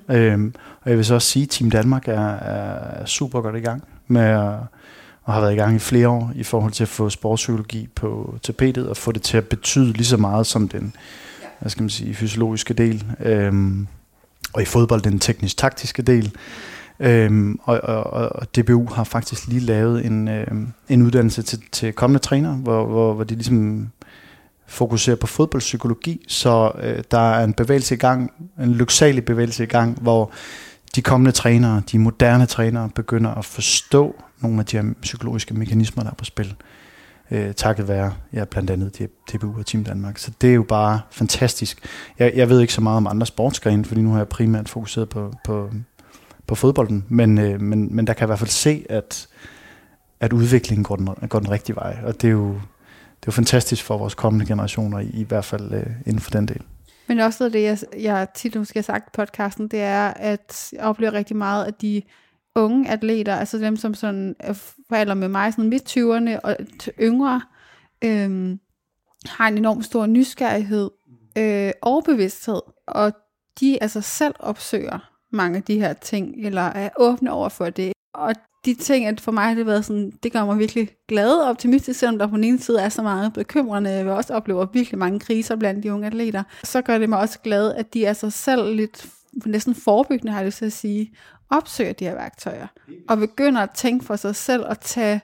[0.09, 0.15] Mm.
[0.15, 3.61] Øhm, og jeg vil så også sige, at Team Danmark er, er super godt i
[3.61, 4.59] gang med at,
[5.23, 8.39] og har været i gang i flere år i forhold til at få sportspsykologi på
[8.43, 10.95] tapetet og få det til at betyde lige så meget som den
[11.61, 13.05] hvad skal man sige, fysiologiske del.
[13.21, 13.87] Øhm,
[14.53, 16.33] og i fodbold den teknisk-taktiske del.
[17.01, 21.93] Øhm, og, og, og DBU har faktisk lige lavet en, øhm, en uddannelse til, til
[21.93, 23.89] kommende træner, hvor, hvor, hvor de ligesom
[24.67, 29.67] fokuserer på fodboldpsykologi, så øh, der er en bevægelse i gang, en lyksalig bevægelse i
[29.67, 30.31] gang, hvor
[30.95, 36.03] de kommende trænere, de moderne trænere, begynder at forstå nogle af de her psykologiske mekanismer,
[36.03, 36.55] der er på spil.
[37.31, 40.19] Øh, takket være ja, blandt andet DBU og Team Danmark.
[40.19, 41.85] Så det er jo bare fantastisk.
[42.19, 45.09] Jeg, jeg ved ikke så meget om andre sportsgrene, fordi nu har jeg primært fokuseret
[45.09, 45.71] på, på,
[46.49, 49.29] på fodbolden, men, øh, men, men der kan i hvert fald se, at,
[50.21, 53.33] at udviklingen går den, går den rigtige vej, og det er jo, det er jo
[53.33, 56.63] fantastisk for vores kommende generationer, i, i hvert fald øh, inden for den del.
[57.09, 60.09] Men også noget af det, jeg, jeg tit måske har sagt i podcasten, det er,
[60.09, 62.03] at jeg oplever rigtig meget, at de
[62.55, 64.55] unge atleter, altså dem, som sådan øh,
[64.89, 66.57] forældre med mig, sådan midt 20'erne og
[67.01, 67.43] yngre,
[68.05, 68.61] øhm,
[69.27, 70.91] har en enorm stor nysgerrighed
[71.39, 73.13] øh, og bevidsthed, og
[73.61, 77.93] de altså selv opsøger mange af de her ting, eller er åbne over for det.
[78.15, 81.33] Og de ting, at for mig har det været sådan, det gør mig virkelig glad
[81.33, 84.67] og optimistisk, selvom der på den ene side er så meget bekymrende, jeg også oplever
[84.73, 88.05] virkelig mange kriser blandt de unge atleter, så gør det mig også glad, at de
[88.05, 89.07] er sig selv lidt
[89.47, 91.13] næsten forebyggende, har jeg lyst til at sige,
[91.51, 92.67] opsøger de her værktøjer,
[93.09, 95.21] og begynder at tænke for sig selv og tage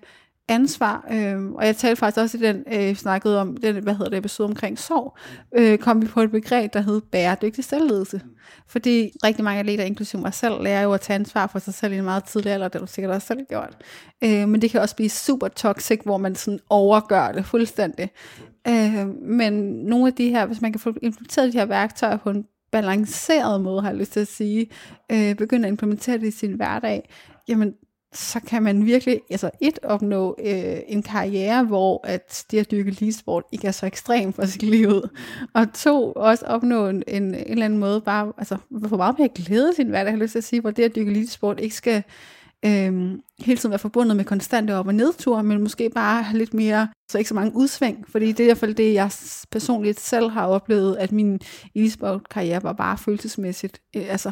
[0.49, 4.11] ansvar, øh, og jeg talte faktisk også i den, øh, snakkede om, den, hvad hedder
[4.11, 5.17] det, episode omkring sorg,
[5.57, 8.21] øh, kom vi på et begreb, der hed bæredygtig selvledelse.
[8.69, 11.93] Fordi rigtig mange atleter, inklusive mig selv, lærer jo at tage ansvar for sig selv
[11.93, 13.77] i en meget tidlig alder, det har du sikkert også selv gjort.
[14.25, 18.11] Øh, men det kan også blive super toxic, hvor man sådan overgør det fuldstændig.
[18.69, 22.31] Øh, men nogle af de her, hvis man kan få implementeret de her værktøjer på
[22.31, 24.67] en balanceret måde, har jeg lyst til at sige,
[25.13, 27.09] øh, begynde at implementere det i sin hverdag,
[27.49, 27.75] jamen
[28.15, 32.91] så kan man virkelig, altså et, opnå øh, en karriere, hvor at det at dyrke
[32.91, 34.91] ligesport ikke er så ekstrem for sit liv,
[35.55, 38.57] og to, også opnå en, en, en eller anden måde, bare, altså
[38.89, 40.95] få meget mere glæde sin hverdag, har jeg lyst til at sige, hvor det at
[40.97, 42.03] dyrke ligesport ikke skal
[42.65, 46.55] øh, hele tiden være forbundet med konstante op- og nedture, men måske bare have lidt
[46.55, 49.11] mere, så ikke så mange udsving, fordi det er i hvert fald det, jeg
[49.51, 51.41] personligt selv har oplevet, at min
[51.77, 54.31] e-sport-karriere var bare følelsesmæssigt, øh, altså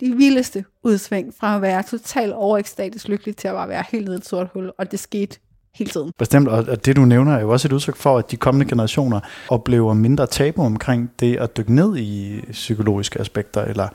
[0.00, 4.16] de vildeste udsving fra at være totalt overekstatisk lykkelig til at bare være helt nede
[4.16, 5.38] i et sort hul, og det skete
[5.74, 6.12] hele tiden.
[6.18, 9.20] Bestemt, og det du nævner er jo også et udtryk for, at de kommende generationer
[9.48, 13.88] oplever mindre tabu omkring det at dykke ned i psykologiske aspekter, eller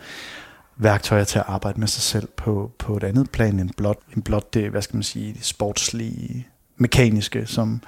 [0.77, 4.23] værktøjer til at arbejde med sig selv på, på et andet plan end blot, end
[4.23, 6.47] blot det, hvad skal man sige, det sportslige,
[6.77, 7.81] mekaniske, som,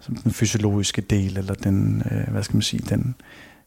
[0.00, 3.14] som den fysiologiske del, eller den, øh, hvad skal man sige, den,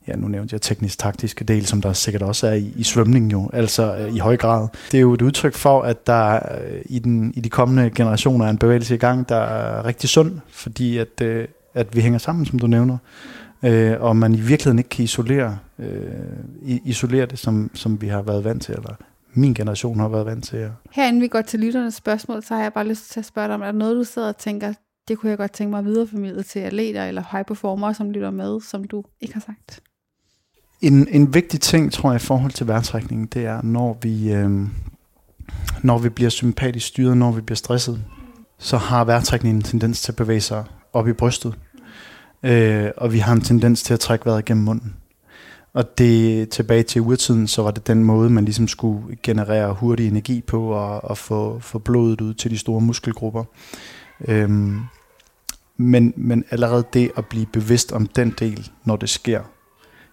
[0.07, 3.49] ja, nu nævnte jeg teknisk-taktiske del, som der sikkert også er i, i svømning jo,
[3.53, 4.67] altså øh, i høj grad.
[4.91, 8.45] Det er jo et udtryk for, at der øh, i, den, i de kommende generationer
[8.45, 12.19] er en bevægelse i gang, der er rigtig sund, fordi at, øh, at vi hænger
[12.19, 12.97] sammen, som du nævner,
[13.63, 15.97] øh, og man i virkeligheden ikke kan isolere, øh,
[16.61, 18.95] isolere det, som, som vi har været vant til, eller
[19.33, 20.71] min generation har været vant til.
[20.91, 23.47] Her inden vi går til lytternes spørgsmål, så har jeg bare lyst til at spørge
[23.47, 24.73] dig, om er der noget, du sidder og tænker,
[25.07, 28.31] det kunne jeg godt tænke mig at videreformidle til atleter eller high performer, som lytter
[28.31, 29.81] med, som du ikke har sagt?
[30.81, 34.67] En, en vigtig ting, tror jeg, i forhold til vejrtrækningen, det er, når vi, øh,
[35.83, 38.01] når vi bliver sympatisk styret, når vi bliver stresset,
[38.57, 40.63] så har vejrtrækningen en tendens til at bevæge sig
[40.93, 41.55] op i brystet.
[42.43, 44.95] Øh, og vi har en tendens til at trække vejret gennem munden.
[45.73, 50.07] Og det tilbage til urtiden, så var det den måde, man ligesom skulle generere hurtig
[50.07, 53.43] energi på og, og få, få blodet ud til de store muskelgrupper.
[54.27, 54.79] Øhm,
[55.77, 59.41] men, men allerede det at blive bevidst om den del, når det sker,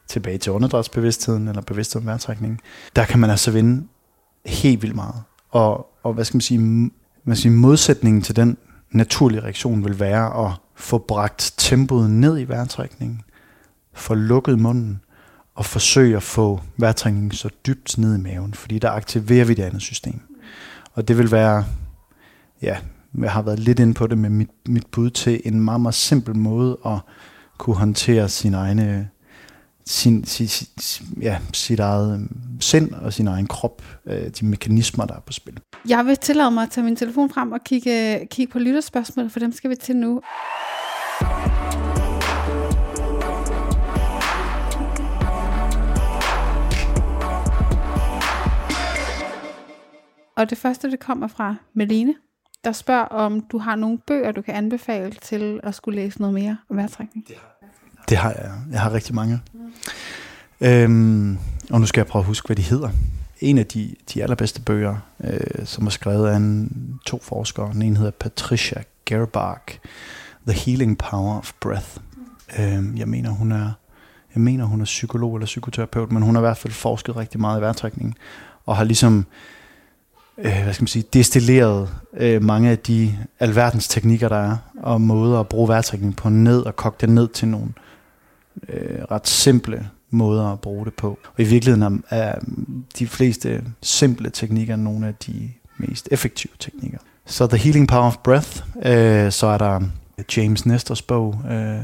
[0.08, 2.60] tilbage til åndedrætsbevidstheden eller bevidsthed om vejrtrækning,
[2.96, 3.86] der kan man altså vinde
[4.46, 5.22] helt vildt meget.
[5.50, 6.90] Og, og hvad skal man sige,
[7.24, 8.56] man sige, modsætningen til den
[8.90, 13.22] naturlige reaktion vil være at få bragt tempoet ned i vejrtrækningen,
[13.92, 15.00] få lukket munden
[15.54, 19.62] og forsøge at få vejrtrækningen så dybt ned i maven, fordi der aktiverer vi det
[19.62, 20.20] andet system.
[20.94, 21.64] Og det vil være,
[22.62, 22.76] ja,
[23.18, 25.94] jeg har været lidt inde på det med mit, mit bud til en meget, meget
[25.94, 26.98] simpel måde at
[27.58, 29.08] kunne håndtere sin egne
[29.86, 35.04] sin, sin, sin, ja, sit eget øhm, sind og sin egen krop, øh, de mekanismer,
[35.06, 35.58] der er på spil.
[35.88, 39.38] Jeg vil tillade mig at tage min telefon frem og kigge, kigge på lytterspørgsmål, for
[39.38, 40.20] dem skal vi til nu.
[50.36, 52.14] Og det første, det kommer fra Melene,
[52.64, 56.34] der spørger, om du har nogle bøger, du kan anbefale til at skulle læse noget
[56.34, 57.28] mere om vejrtrækning.
[57.28, 57.56] Det har,
[58.08, 58.52] det har jeg.
[58.72, 59.40] Jeg har rigtig mange.
[60.60, 60.66] Mm.
[60.66, 61.38] Øhm,
[61.70, 62.90] og nu skal jeg prøve at huske, hvad de hedder.
[63.40, 66.70] En af de, de allerbedste bøger, øh, som er skrevet af en,
[67.06, 67.72] to forskere.
[67.72, 69.78] Den ene hedder Patricia Gerbach,
[70.48, 71.98] The Healing Power of Breath.
[72.16, 72.64] Mm.
[72.64, 73.70] Øhm, jeg mener, hun er
[74.36, 77.40] jeg mener, hun er psykolog eller psykoterapeut, men hun har i hvert fald forsket rigtig
[77.40, 78.14] meget i vejrtrækningen,
[78.66, 79.26] og har ligesom
[80.38, 85.00] øh, hvad skal man sige, destilleret øh, mange af de alverdens teknikker, der er, og
[85.00, 87.68] måder at bruge vejrtrækning på ned og kogt det ned til nogle
[88.68, 91.08] øh, ret simple måder at bruge det på.
[91.08, 92.38] Og i virkeligheden er, er
[92.98, 96.98] de fleste simple teknikker nogle af de mest effektive teknikker.
[97.26, 99.80] Så The Healing Power of Breath, øh, så er der
[100.36, 101.78] James Nestors bog, øh,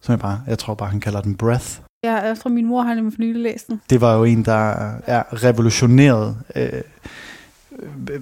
[0.00, 1.78] som jeg bare, jeg tror bare, han kalder den Breath.
[2.04, 3.80] Ja, jeg tror, min mor har nemlig for nylig læst den.
[3.90, 6.82] Det var jo en, der er revolutioneret øh,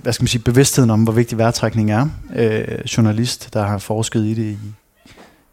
[0.02, 2.08] hvad skal man sige, bevidstheden om, hvor vigtig vejrtrækning er.
[2.36, 4.58] Øh, journalist, der har forsket i det i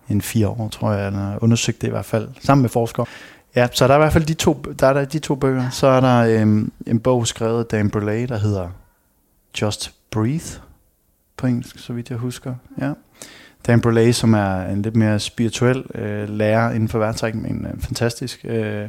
[0.09, 3.05] en fire år, tror jeg, eller undersøgt det i hvert fald, sammen med forskere.
[3.55, 5.69] Ja, så der er i hvert fald de to, der er der de to bøger.
[5.69, 8.69] Så er der øhm, en bog skrevet af Dan Brulé, der hedder
[9.61, 10.59] Just Breathe,
[11.37, 12.55] på engelsk, så vidt jeg husker.
[12.81, 12.93] Ja.
[13.67, 17.81] Dan Brulé, som er en lidt mere spirituel øh, lærer inden for værtrækning, men øh,
[17.81, 18.39] fantastisk.
[18.43, 18.87] Øh,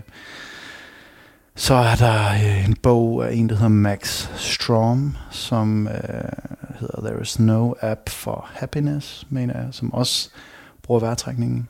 [1.55, 5.93] så er der øh, en bog af en, der hedder Max Strom, som øh,
[6.81, 10.31] hedder There is no app for happiness, mener jeg, som også
[10.91, 11.69] bruger vejrtrækningen.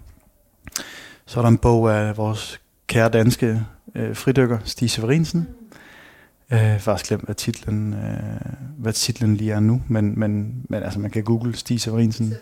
[1.26, 3.62] Så er der en bog af vores kære danske
[3.94, 5.48] øh, fridykker, Stig Severinsen.
[6.50, 10.82] Jeg har faktisk glemt, hvad titlen, øh, hvad titlen lige er nu, men, men, men
[10.82, 12.34] altså, man kan google Stig Severinsen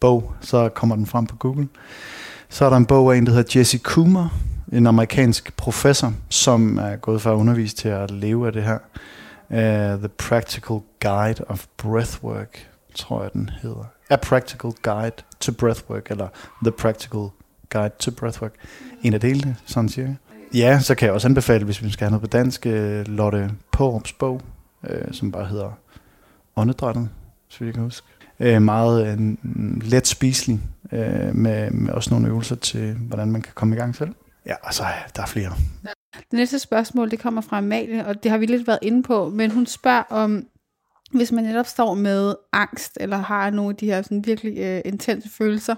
[0.00, 1.68] bog, så kommer den frem på Google.
[2.48, 4.28] Så er der en bog af en, der hedder Jesse Coomer,
[4.72, 8.78] en amerikansk professor, som er gået fra at undervise til at leve af det her.
[9.50, 13.97] Uh, The Practical Guide of Breathwork, tror jeg den hedder.
[14.10, 16.28] A Practical Guide to Breathwork, eller
[16.62, 17.28] The Practical
[17.70, 18.52] Guide to Breathwork.
[19.02, 20.14] En af delene, sådan cirka.
[20.54, 23.50] Ja, så kan jeg også anbefale, hvis vi skal have noget på dansk, øh, Lotte
[23.72, 24.40] Porups bog,
[24.88, 25.78] øh, som bare hedder
[26.56, 27.08] Åndedrættet,
[27.48, 28.06] så jeg kan huske.
[28.40, 29.36] Øh, meget øh,
[29.82, 30.60] let spiselig,
[30.92, 34.14] øh, med, med også nogle øvelser til, hvordan man kan komme i gang selv.
[34.46, 35.52] Ja, og så øh, der er flere.
[36.12, 39.28] Det næste spørgsmål, det kommer fra Amalie, og det har vi lidt været inde på,
[39.28, 40.46] men hun spørger om,
[41.10, 44.80] hvis man netop står med angst, eller har nogle af de her sådan virkelig øh,
[44.84, 45.74] intense følelser,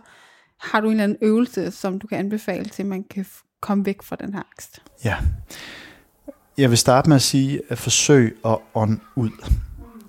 [0.61, 3.27] har du en eller anden øvelse, som du kan anbefale til, at man kan
[3.61, 4.83] komme væk fra den her angst?
[5.05, 5.17] Ja.
[6.59, 9.31] Jeg vil starte med at sige, at forsøg at ånde ud.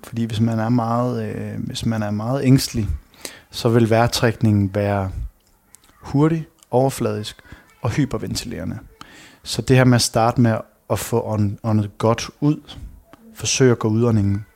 [0.04, 2.88] Fordi hvis man er meget, øh, hvis man er meget ængstelig,
[3.50, 5.10] så vil vejrtrækningen være
[6.00, 7.42] hurtig, overfladisk
[7.82, 8.78] og hyperventilerende.
[9.42, 10.56] Så det her med at starte med
[10.90, 11.20] at få
[11.62, 12.60] åndet godt ud,
[13.34, 14.46] forsøg at gå udåndingen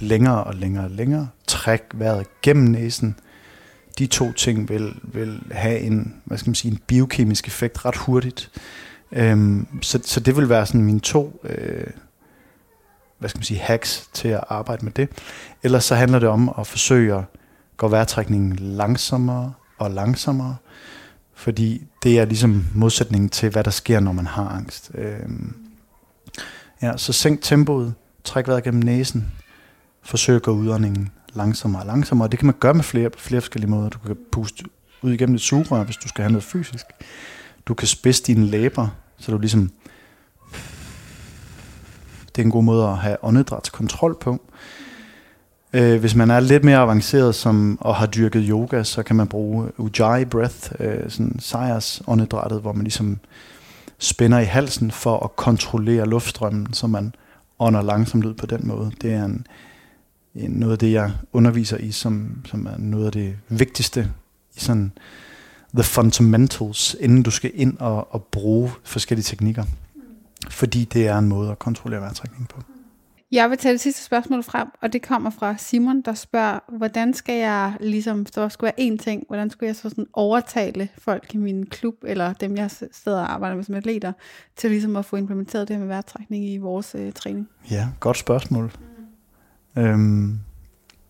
[0.00, 3.16] længere og længere og længere, træk vejret gennem næsen,
[3.98, 7.96] de to ting vil, vil have en, hvad skal man sige, en biokemisk effekt ret
[7.96, 8.50] hurtigt.
[9.12, 11.86] Øhm, så, så det vil være sådan mine to øh,
[13.20, 15.08] hvad skal man sige, hacks til at arbejde med det.
[15.62, 17.24] Ellers så handler det om at forsøge at
[17.76, 20.56] gå vejrtrækningen langsommere og langsommere,
[21.34, 24.90] fordi det er ligesom modsætningen til, hvad der sker, når man har angst.
[24.94, 25.56] Øhm,
[26.82, 27.94] ja, så sænk tempoet,
[28.24, 29.32] træk vejret gennem næsen,
[30.02, 32.28] forsøge at gå udåndingen langsommere og langsommere.
[32.28, 33.88] Det kan man gøre med flere, flere forskellige måder.
[33.88, 34.64] Du kan puste
[35.02, 36.86] ud igennem et sugerør, hvis du skal have noget fysisk.
[37.66, 38.88] Du kan spidse dine læber,
[39.18, 39.70] så du ligesom...
[42.36, 44.40] Det er en god måde at have åndedrætskontrol på.
[45.72, 49.28] Øh, hvis man er lidt mere avanceret som, og har dyrket yoga, så kan man
[49.28, 53.18] bruge Ujjayi Breath, øh, sådan sejers åndedrættet, hvor man ligesom
[53.98, 57.14] spænder i halsen for at kontrollere luftstrømmen, så man
[57.58, 58.90] ånder langsomt ud på den måde.
[59.02, 59.46] Det er en, en,
[60.34, 64.10] noget af det, jeg underviser i, som, som er noget af det vigtigste
[64.56, 64.92] i sådan
[65.74, 69.64] the fundamentals, inden du skal ind og, og bruge forskellige teknikker.
[70.50, 72.62] Fordi det er en måde at kontrollere vejrtrækning på.
[73.32, 77.14] Jeg vil tage det sidste spørgsmål frem, og det kommer fra Simon, der spørger, hvordan
[77.14, 81.34] skal jeg, ligesom, der skulle være én ting, hvordan skulle jeg så sådan overtale folk
[81.34, 84.12] i min klub, eller dem, jeg sidder og arbejder med som atleter,
[84.56, 87.48] til ligesom at få implementeret det her med vejrtrækning i vores øh, træning?
[87.70, 88.72] Ja, godt spørgsmål.
[89.80, 90.38] Øhm,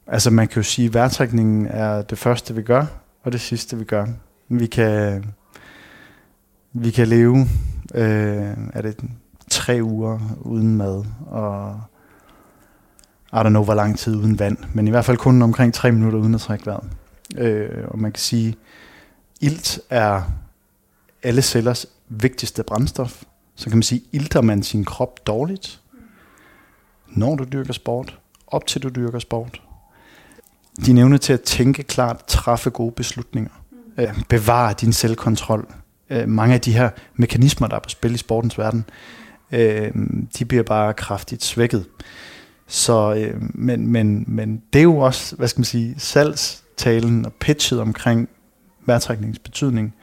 [0.06, 2.86] altså man kan jo sige, at vejrtrækningen er det første, vi gør,
[3.22, 4.06] og det sidste, vi gør.
[4.48, 5.24] Vi kan,
[6.72, 7.48] vi kan leve,
[7.94, 8.96] øh, er det
[9.50, 11.80] tre uger uden mad, og
[13.32, 15.92] i don't know, hvor lang tid uden vand, men i hvert fald kun omkring tre
[15.92, 16.90] minutter uden at trække vejret.
[17.36, 18.56] Øh, og man kan sige,
[19.40, 20.22] ilt er
[21.22, 23.22] alle cellers vigtigste brændstof.
[23.54, 25.80] Så kan man sige, ilter man sin krop dårligt,
[27.08, 28.19] når du dyrker sport,
[28.51, 29.62] op til du dyrker sport.
[30.86, 33.51] Din evne til at tænke klart, træffe gode beslutninger,
[33.98, 35.68] øh, bevare din selvkontrol.
[36.11, 38.84] Øh, mange af de her mekanismer, der er på spil i sportens verden,
[39.53, 39.92] øh,
[40.38, 41.86] de bliver bare kraftigt svækket.
[42.66, 47.32] Så, øh, men, men, men det er jo også, hvad skal man sige, salgstalen og
[47.32, 48.28] pitchet omkring
[48.86, 49.94] vejrtrækningens betydning,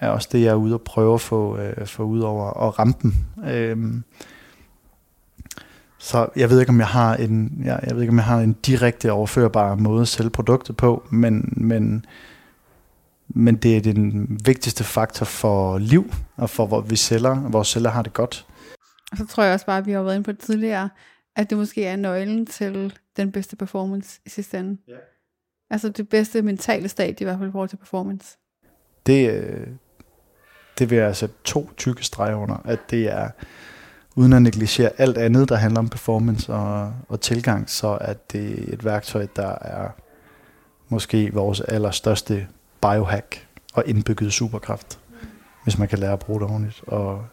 [0.00, 2.78] er også det, jeg er ude og prøve at få, øh, få ud over og
[2.78, 3.26] rampen.
[3.46, 3.76] Øh,
[6.02, 8.40] så jeg ved ikke, om jeg har en, jeg, jeg ved ikke, om jeg har
[8.40, 12.06] en direkte overførbar måde at sælge produktet på, men, men,
[13.28, 17.90] men det er den vigtigste faktor for liv, og for hvor vi sælger, vores celler
[17.90, 18.46] har det godt.
[19.12, 20.88] Og så tror jeg også bare, at vi har været inde på det tidligere,
[21.36, 24.80] at det måske er nøglen til den bedste performance i sidste ende.
[24.88, 24.94] Ja.
[25.70, 28.38] Altså det bedste mentale stadie i hvert fald i forhold til performance.
[29.06, 29.66] Det, øh,
[30.78, 33.30] det vil jeg sætte to tykke streger under, at det er,
[34.20, 38.72] uden at negligere alt andet, der handler om performance og, og tilgang, så er det
[38.72, 39.88] et værktøj, der er
[40.88, 42.46] måske vores allerstørste
[42.82, 44.98] biohack og indbygget superkraft,
[45.64, 47.24] hvis man kan lære at bruge det ordentligt, og,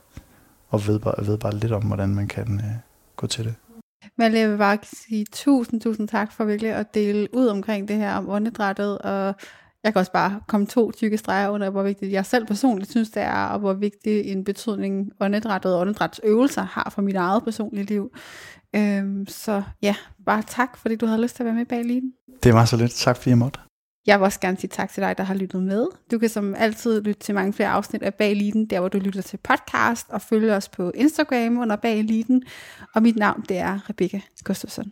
[0.69, 2.71] og ved, bare, ved bare lidt om, hvordan man kan øh,
[3.15, 3.55] gå til det.
[4.17, 7.95] Men jeg vil bare sige tusind, tusind tak for virkelig at dele ud omkring det
[7.95, 9.35] her om åndedrættet, og
[9.87, 13.09] jeg kan også bare komme to tykke streger under, hvor vigtigt jeg selv personligt synes,
[13.09, 17.85] det er, og hvor vigtig en betydning åndedrættet og åndedrætsøvelser har for mit eget personlige
[17.85, 18.11] liv.
[18.75, 22.01] Øhm, så ja, bare tak, fordi du havde lyst til at være med bag lige.
[22.43, 22.91] Det var så lidt.
[22.91, 23.59] Tak fordi jeg måtte.
[24.07, 25.85] Jeg vil også gerne sige tak til dig, der har lyttet med.
[26.11, 28.97] Du kan som altid lytte til mange flere afsnit af Bag Eliten, der hvor du
[28.97, 32.43] lytter til podcast, og følge os på Instagram under Bag Eliten.
[32.95, 34.91] Og mit navn, det er Rebecca Gustafsson.